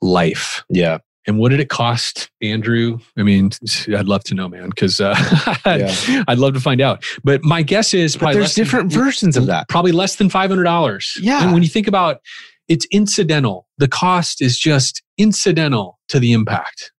[0.00, 0.64] life.
[0.70, 0.98] Yeah.
[1.26, 2.98] And what did it cost, Andrew?
[3.16, 3.50] I mean,
[3.88, 5.14] I'd love to know, man, because uh,
[5.66, 6.24] yeah.
[6.26, 7.04] I'd love to find out.
[7.22, 9.68] But my guess is probably there's different than, versions of that.
[9.68, 11.16] Probably less than five hundred dollars.
[11.20, 11.42] Yeah.
[11.42, 12.20] And when you think about,
[12.68, 13.68] it's incidental.
[13.78, 16.92] The cost is just incidental to the impact.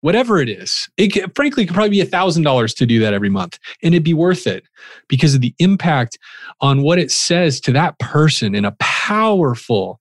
[0.00, 3.14] Whatever it is, it could, frankly could probably be a thousand dollars to do that
[3.14, 4.64] every month, and it'd be worth it
[5.08, 6.18] because of the impact
[6.60, 9.98] on what it says to that person in a powerful,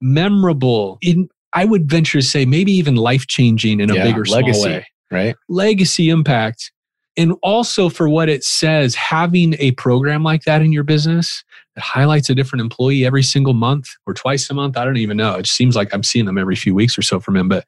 [0.00, 4.24] memorable, in, I would venture to say maybe even life changing in a yeah, bigger
[4.24, 4.86] legacy, way.
[5.10, 5.36] Right.
[5.48, 6.72] Legacy impact.
[7.16, 11.44] And also for what it says, having a program like that in your business
[11.74, 14.76] that highlights a different employee every single month or twice a month.
[14.76, 15.36] I don't even know.
[15.36, 17.48] It just seems like I'm seeing them every few weeks or so from him.
[17.48, 17.64] But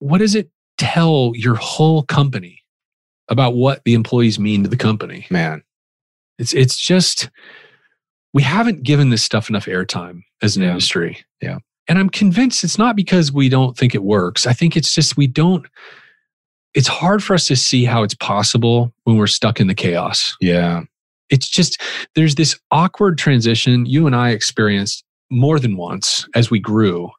[0.00, 2.62] what does it tell your whole company
[3.28, 5.26] about what the employees mean to the company?
[5.30, 5.62] Man.
[6.38, 7.30] It's it's just
[8.32, 10.70] we haven't given this stuff enough airtime as an yeah.
[10.70, 11.24] industry.
[11.40, 11.58] Yeah.
[11.88, 14.46] And I'm convinced it's not because we don't think it works.
[14.46, 15.66] I think it's just we don't,
[16.74, 20.36] it's hard for us to see how it's possible when we're stuck in the chaos.
[20.40, 20.82] Yeah.
[21.30, 21.80] It's just,
[22.14, 27.10] there's this awkward transition you and I experienced more than once as we grew.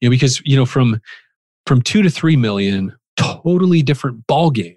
[0.00, 1.00] You know, because, you know, from,
[1.66, 4.76] from two to three million, totally different ball game.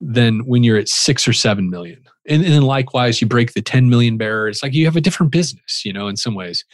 [0.00, 2.02] than when you're at six or seven million.
[2.26, 4.48] And, and then likewise, you break the 10 million barrier.
[4.48, 6.64] It's like you have a different business, you know, in some ways.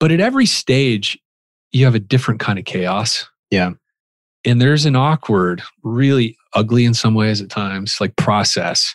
[0.00, 1.18] But at every stage,
[1.72, 3.28] you have a different kind of chaos.
[3.50, 3.72] Yeah.
[4.44, 8.94] And there's an awkward, really ugly in some ways at times, like process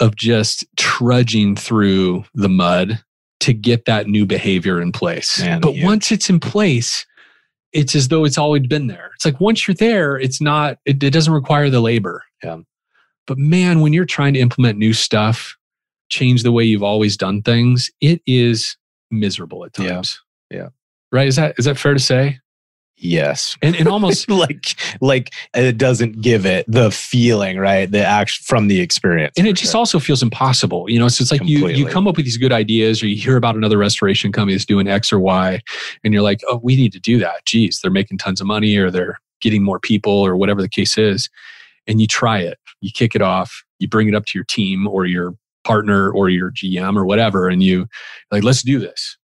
[0.00, 3.02] of just trudging through the mud
[3.40, 5.40] to get that new behavior in place.
[5.40, 7.06] Man, but you- once it's in place,
[7.72, 9.10] it's as though it's always been there.
[9.14, 12.22] It's like once you're there, it's not, it, it doesn't require the labor.
[12.42, 12.58] Yeah.
[13.26, 15.56] But man, when you're trying to implement new stuff,
[16.08, 18.76] change the way you've always done things, it is
[19.10, 20.20] miserable at times.
[20.50, 20.68] Yeah.
[21.12, 21.28] Right?
[21.28, 22.40] Is that is that fair to say?
[22.98, 23.56] Yes.
[23.62, 27.90] And and almost like like it doesn't give it the feeling, right?
[27.90, 29.34] The act from the experience.
[29.36, 29.78] and it just sure.
[29.78, 32.52] also feels impossible you know so it's like you you come up with these good
[32.52, 35.60] ideas or you hear about another restoration company that's doing x or y
[36.04, 38.76] and you're like oh we need to do that geez they're making tons of money
[38.76, 41.28] or they're getting more people or whatever the case is
[41.86, 44.86] and you try it you kick it off you bring it up to your team
[44.86, 45.34] or your
[45.66, 47.86] partner or your gm or whatever and you
[48.30, 49.16] like let's do this.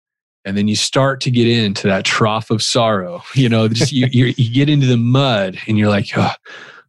[0.44, 4.08] And then you start to get into that trough of sorrow you know just you,
[4.10, 6.32] you, you get into the mud and you're like oh,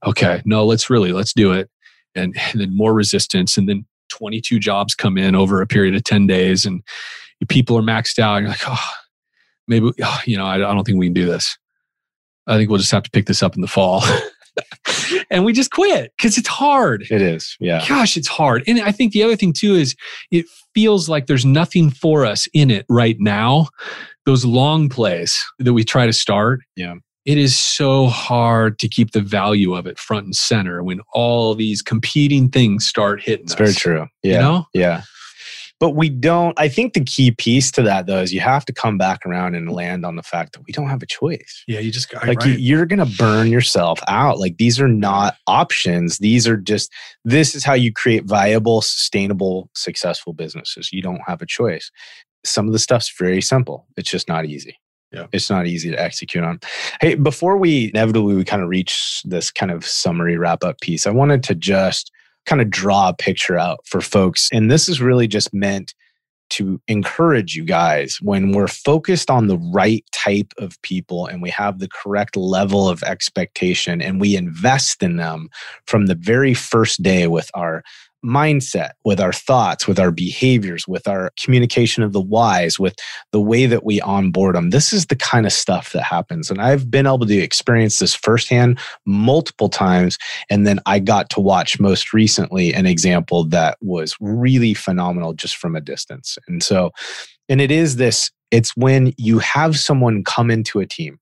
[0.06, 1.70] okay no let's really let's do it.
[2.16, 6.04] And, and then more resistance and then 22 jobs come in over a period of
[6.04, 6.84] 10 days and
[7.50, 8.90] people are maxed out and you're like oh
[9.68, 11.58] maybe oh, you know I, I don't think we can do this.
[12.48, 14.04] I think we'll just have to pick this up in the fall
[15.30, 17.56] and we just quit because it's hard it is.
[17.60, 17.86] Yeah.
[17.88, 19.96] gosh it's hard and i think the other thing too is
[20.32, 23.68] it feels like there's nothing for us in it right now
[24.26, 26.96] those long plays that we try to start Yeah.
[27.26, 31.56] it is so hard to keep the value of it front and center when all
[31.56, 33.58] these competing things start hitting It's us.
[33.60, 34.08] very true.
[34.24, 34.34] Yeah.
[34.34, 35.02] you know Yeah.
[35.84, 38.72] But we don't, I think the key piece to that though is you have to
[38.72, 41.62] come back around and land on the fact that we don't have a choice.
[41.68, 44.40] yeah you just got Like you, you're going to burn yourself out.
[44.40, 46.20] Like these are not options.
[46.20, 46.90] These are just,
[47.26, 50.94] this is how you create viable, sustainable, successful businesses.
[50.94, 51.92] You don't have a choice.
[52.46, 53.86] Some of the stuff's very simple.
[53.98, 54.80] It's just not easy.
[55.12, 55.28] Yeah.
[55.34, 56.62] It's not easy to execute on.
[57.02, 61.06] Hey, before we inevitably we kind of reach this kind of summary wrap up piece,
[61.06, 62.10] I wanted to just
[62.46, 64.50] kind of draw a picture out for folks.
[64.52, 65.94] And this is really just meant
[66.50, 71.50] to encourage you guys when we're focused on the right type of people and we
[71.50, 75.50] have the correct level of expectation and we invest in them
[75.88, 77.82] from the very first day with our
[78.24, 82.96] mindset, with our thoughts, with our behaviors, with our communication of the whys, with
[83.32, 84.70] the way that we onboard them.
[84.70, 86.50] This is the kind of stuff that happens.
[86.50, 90.18] And I've been able to experience this firsthand multiple times.
[90.50, 95.58] And then I got to watch most recently an example that was really phenomenal just
[95.58, 96.38] from a distance.
[96.48, 96.92] And so,
[97.50, 101.20] and it is this it's when you have someone come into a team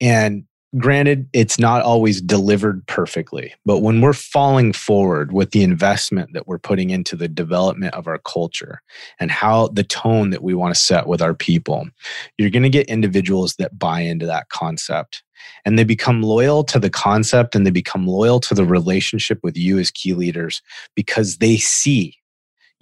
[0.00, 0.44] and
[0.78, 6.46] granted it's not always delivered perfectly but when we're falling forward with the investment that
[6.46, 8.80] we're putting into the development of our culture
[9.20, 11.86] and how the tone that we want to set with our people
[12.38, 15.22] you're going to get individuals that buy into that concept.
[15.64, 19.56] And they become loyal to the concept and they become loyal to the relationship with
[19.56, 20.62] you as key leaders
[20.94, 22.16] because they see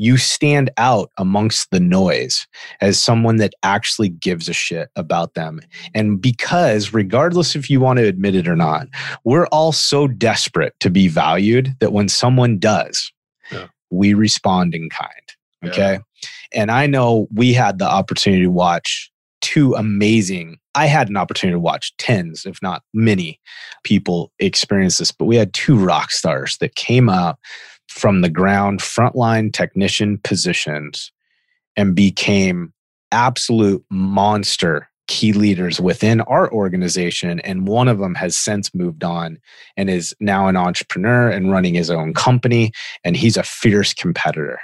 [0.01, 2.47] you stand out amongst the noise
[2.81, 5.61] as someone that actually gives a shit about them.
[5.95, 8.89] And because, regardless if you want to admit it or not,
[9.25, 13.13] we're all so desperate to be valued that when someone does,
[13.53, 13.67] Yeah.
[13.91, 15.13] we respond in kind.
[15.63, 15.69] Yeah.
[15.71, 15.99] Okay.
[16.55, 19.11] And I know we had the opportunity to watch
[19.43, 23.39] two amazing, I had an opportunity to watch tens, if not many
[23.85, 27.39] people experience this, but we had two rock stars that came up
[27.91, 31.13] from the ground frontline technician positions
[31.77, 32.73] and became
[33.13, 37.41] absolute monster key leaders within our organization.
[37.41, 39.39] And one of them has since moved on
[39.77, 42.71] and is now an entrepreneur and running his own company.
[43.03, 44.61] And he's a fierce competitor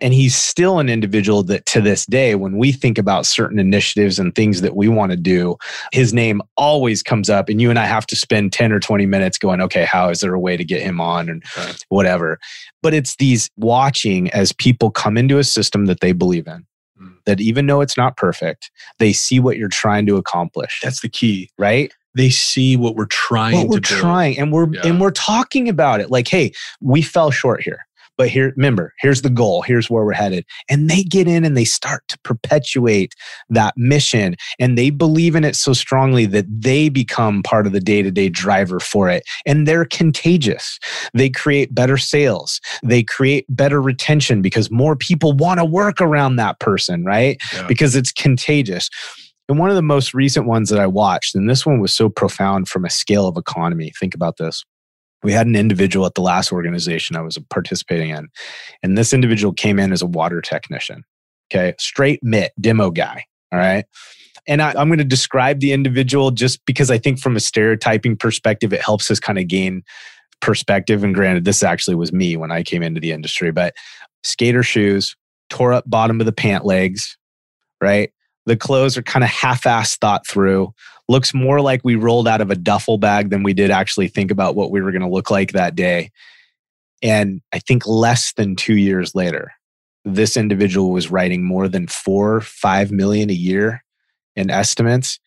[0.00, 4.18] and he's still an individual that to this day when we think about certain initiatives
[4.18, 5.56] and things that we want to do
[5.92, 9.06] his name always comes up and you and I have to spend 10 or 20
[9.06, 11.28] minutes going okay how is there a way to get him on?
[11.28, 11.84] and Right.
[11.88, 12.38] whatever.
[12.82, 16.64] But it's these watching as people come into a system that they believe in
[17.00, 17.16] Mm.
[17.26, 20.80] that even though it's not perfect they see what you're trying to accomplish.
[20.82, 21.50] That's the key.
[21.58, 21.92] Right?
[22.14, 24.80] They see what we're trying what we're trying and we're Yeah.
[24.84, 26.10] and we're talking about it.
[26.10, 27.86] Like hey we fell short here
[28.16, 31.56] but here remember here's the goal here's where we're headed and they get in and
[31.56, 33.14] they start to perpetuate
[33.48, 37.80] that mission and they believe in it so strongly that they become part of the
[37.80, 40.78] day-to-day driver for it and they're contagious
[41.14, 46.36] they create better sales they create better retention because more people want to work around
[46.36, 47.66] that person right Yeah.
[47.66, 48.88] because it's contagious
[49.48, 52.08] and one of the most recent ones that I watched, and this one was so
[52.08, 53.92] profound from a scale of economy.
[53.98, 54.64] Think about this.
[55.26, 58.28] We had an individual at the last organization I was participating in,
[58.84, 61.02] and this individual came in as a water technician.
[61.50, 63.24] Okay, straight mitt demo guy.
[63.52, 63.84] All right.
[64.46, 68.16] And I, am going to describe the individual just because I think from a stereotyping
[68.16, 69.82] perspective, it helps us kind of gain
[70.40, 71.02] perspective.
[71.02, 73.74] And granted, this actually was me when I came into the industry, but
[74.22, 75.16] skater shoes,
[75.50, 77.18] tore up bottom of the pant legs,
[77.80, 78.12] right?
[78.46, 80.72] The clothes are kind of half ass thought through.
[81.08, 84.30] Looks more like we rolled out of a duffel bag than we did actually think
[84.30, 86.10] about what we were going to look like that day.
[87.02, 89.52] And I think less than two years later,
[90.04, 93.82] this individual was writing more than four, five million a year
[94.36, 95.18] in estimates.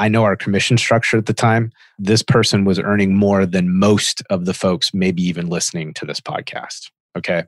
[0.00, 1.70] I know our commission structure at the time.
[1.98, 6.20] This person was earning more than most of the folks, maybe even listening to this
[6.20, 6.90] podcast.
[7.16, 7.44] Okay.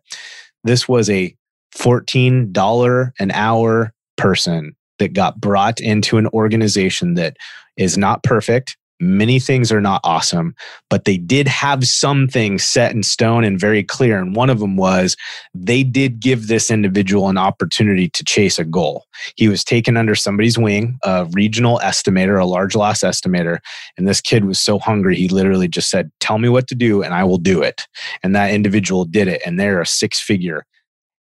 [0.63, 1.35] This was a
[1.75, 7.37] $14 an hour person that got brought into an organization that
[7.77, 8.77] is not perfect.
[8.99, 10.55] Many things are not awesome,
[10.89, 14.19] but they did have some things set in stone and very clear.
[14.19, 15.19] And one of them was
[15.53, 19.05] they did give this individual an opportunity to chase a goal.
[19.37, 23.59] He was taken under somebody's wing, a regional estimator, a large loss estimator.
[23.99, 27.03] And this kid was so hungry, he literally just said, Tell me what to do
[27.03, 27.87] and I will do it.
[28.23, 29.43] And that individual did it.
[29.45, 30.65] And they're a six figure,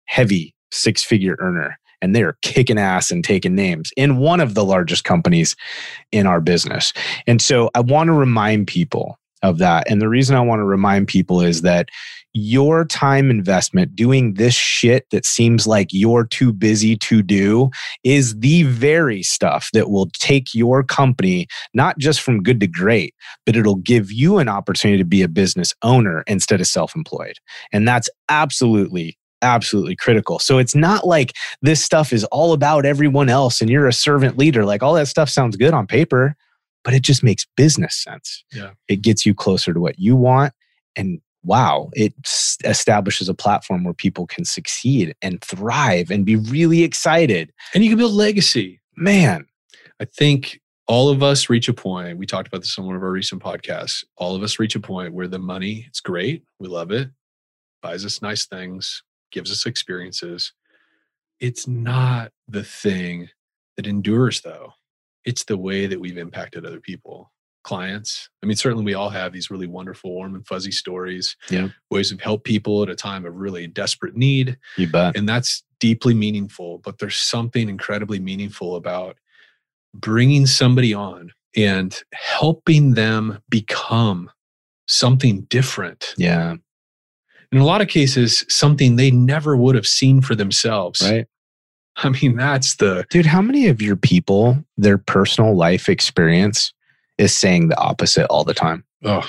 [0.05, 4.65] heavy six figure earner and they're kicking ass and taking names in one of the
[4.65, 5.55] largest companies
[6.11, 6.93] in our business.
[7.27, 9.89] And so I want to remind people of that.
[9.89, 11.89] And the reason I want to remind people is that
[12.33, 17.69] your time investment doing this shit that seems like you're too busy to do
[18.03, 23.15] is the very stuff that will take your company not just from good to great,
[23.45, 27.37] but it'll give you an opportunity to be a business owner instead of self employed.
[27.71, 30.39] And that's absolutely absolutely critical.
[30.39, 34.37] So it's not like this stuff is all about everyone else and you're a servant
[34.37, 34.65] leader.
[34.65, 36.35] Like all that stuff sounds good on paper,
[36.83, 38.43] but it just makes business sense.
[38.53, 38.71] Yeah.
[38.87, 40.53] It gets you closer to what you want.
[40.95, 42.13] And wow, it
[42.65, 47.51] establishes a platform where people can succeed and thrive and be really excited.
[47.73, 48.81] And you can build legacy.
[48.95, 49.45] Man.
[50.01, 52.17] I think all of us reach a point.
[52.17, 54.03] We talked about this on one of our recent podcasts.
[54.15, 56.43] All of us reach a point where the money, it's great.
[56.57, 57.09] We love it.
[57.81, 60.53] Buys us nice things gives us experiences.
[61.39, 63.29] It's not the thing
[63.77, 64.73] that endures, though.
[65.25, 67.31] It's the way that we've impacted other people,
[67.63, 68.29] clients.
[68.43, 71.69] I mean, certainly we all have these really wonderful, warm and fuzzy stories, yeah.
[71.89, 74.57] ways of help people at a time of really desperate need.
[74.77, 75.15] You bet.
[75.15, 76.79] And that's deeply meaningful.
[76.79, 79.17] But there's something incredibly meaningful about
[79.93, 84.29] bringing somebody on and helping them become
[84.87, 86.13] something different.
[86.17, 86.55] Yeah
[87.51, 91.01] in a lot of cases something they never would have seen for themselves.
[91.01, 91.25] Right.
[91.97, 96.73] I mean that's the dude how many of your people their personal life experience
[97.17, 98.85] is saying the opposite all the time?
[99.03, 99.27] Oh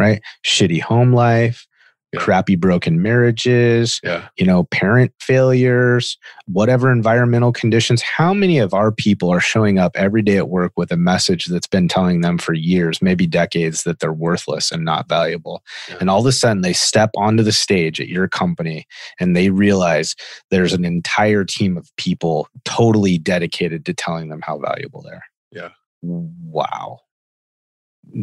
[0.00, 0.22] right?
[0.44, 1.66] Shitty home life
[2.12, 2.20] yeah.
[2.20, 4.28] crappy broken marriages, yeah.
[4.36, 8.02] you know, parent failures, whatever environmental conditions.
[8.02, 11.46] How many of our people are showing up every day at work with a message
[11.46, 15.62] that's been telling them for years, maybe decades, that they're worthless and not valuable?
[15.88, 15.98] Yeah.
[16.00, 18.86] And all of a sudden they step onto the stage at your company
[19.20, 20.16] and they realize
[20.50, 25.24] there's an entire team of people totally dedicated to telling them how valuable they're.
[25.52, 25.70] Yeah.
[26.02, 27.00] Wow.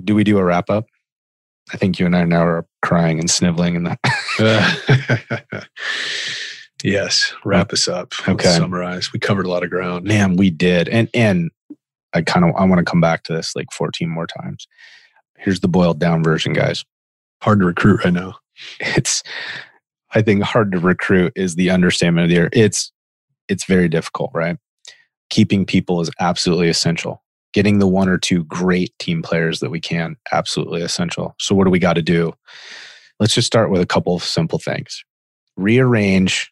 [0.04, 0.86] Do we do a wrap up?
[1.74, 4.00] I think you and I now are crying and sniveling in that.
[6.84, 8.14] yes, wrap us up.
[8.22, 9.12] Okay, Let's summarize.
[9.12, 10.06] We covered a lot of ground.
[10.06, 11.52] Man, we did, and and
[12.14, 14.68] I kind of I want to come back to this like 14 more times.
[15.38, 16.86] Here's the boiled down version, guys.
[17.42, 18.36] Hard to recruit right now.
[18.80, 19.22] It's,
[20.16, 22.50] I think, hard to recruit is the understatement of the year.
[22.54, 22.92] It's
[23.48, 24.58] it's very difficult, right?
[25.30, 27.22] Keeping people is absolutely essential
[27.54, 31.36] getting the one or two great team players that we can absolutely essential.
[31.40, 32.34] So what do we got to do?
[33.20, 35.04] Let's just start with a couple of simple things.
[35.56, 36.52] Rearrange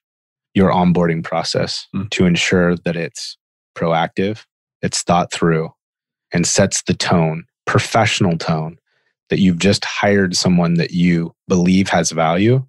[0.53, 2.09] your onboarding process mm.
[2.11, 3.37] to ensure that it's
[3.75, 4.45] proactive
[4.85, 5.73] it's thought through
[6.31, 8.77] and sets the tone professional tone
[9.29, 12.63] that you've just hired someone that you believe has value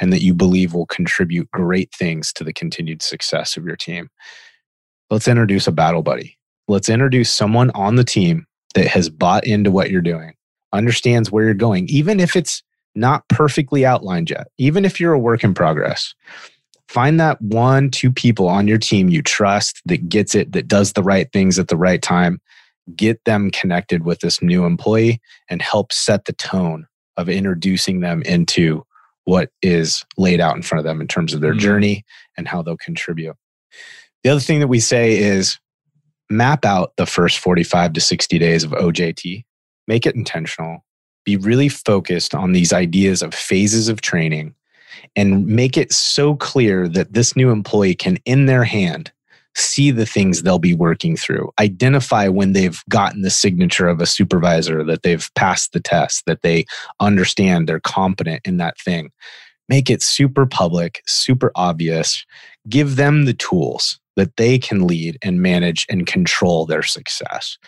[0.00, 4.08] and that you believe will contribute great things to the continued success of your team.
[5.10, 6.35] Let's introduce a battle buddy
[6.68, 10.34] let's introduce someone on the team that has bought into what you're doing,
[10.72, 12.62] understands where you're going, even if it's
[12.94, 16.14] not perfectly outlined yet, even if you're a work in progress.
[16.88, 20.92] Find that one, two people on your team you trust that gets it, that does
[20.92, 22.40] the right things at the right time.
[22.94, 25.20] Get them connected with this new employee
[25.50, 26.86] and help set the tone
[27.16, 28.84] of introducing them into
[29.24, 31.60] what is laid out in front of them in terms of their mm-hmm.
[31.60, 32.04] journey
[32.36, 33.36] and how they'll contribute.
[34.22, 35.58] The other thing that we say is
[36.30, 39.44] map out the first 45 to 60 days of OJT,
[39.86, 40.84] make it intentional,
[41.24, 44.54] be really focused on these ideas of phases of training
[45.14, 49.12] and make it so clear that this new employee can, in their hand,
[49.54, 54.06] see the things they'll be working through, identify when they've gotten the signature of a
[54.06, 56.66] supervisor, that they've passed the test, that they
[57.00, 59.10] understand they're competent in that thing.
[59.68, 62.24] Make it super public, super obvious.
[62.68, 67.58] Give them the tools that they can lead and manage and control their success.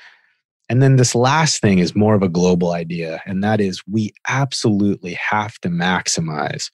[0.68, 4.12] And then this last thing is more of a global idea, and that is we
[4.28, 6.70] absolutely have to maximize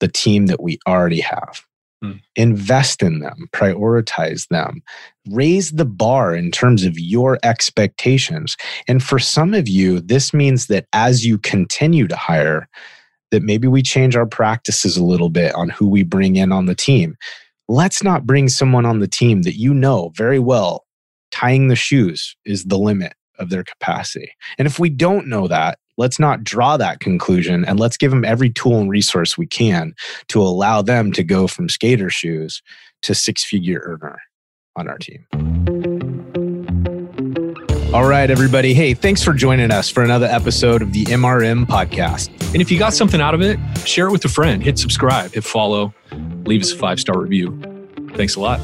[0.00, 1.62] the team that we already have.
[2.00, 2.12] Hmm.
[2.36, 4.82] Invest in them, prioritize them,
[5.30, 8.56] raise the bar in terms of your expectations.
[8.86, 12.68] And for some of you, this means that as you continue to hire,
[13.30, 16.66] that maybe we change our practices a little bit on who we bring in on
[16.66, 17.16] the team.
[17.70, 20.86] Let's not bring someone on the team that you know very well
[21.30, 24.32] tying the shoes is the limit of their capacity.
[24.56, 28.24] And if we don't know that, let's not draw that conclusion and let's give them
[28.24, 29.92] every tool and resource we can
[30.28, 32.62] to allow them to go from skater shoes
[33.02, 34.18] to six figure earner
[34.74, 35.26] on our team.
[37.94, 38.74] All right, everybody.
[38.74, 42.28] Hey, thanks for joining us for another episode of the MRM podcast.
[42.52, 45.32] And if you got something out of it, share it with a friend, hit subscribe,
[45.32, 45.94] hit follow,
[46.44, 47.58] leave us a five star review.
[48.14, 48.60] Thanks a lot.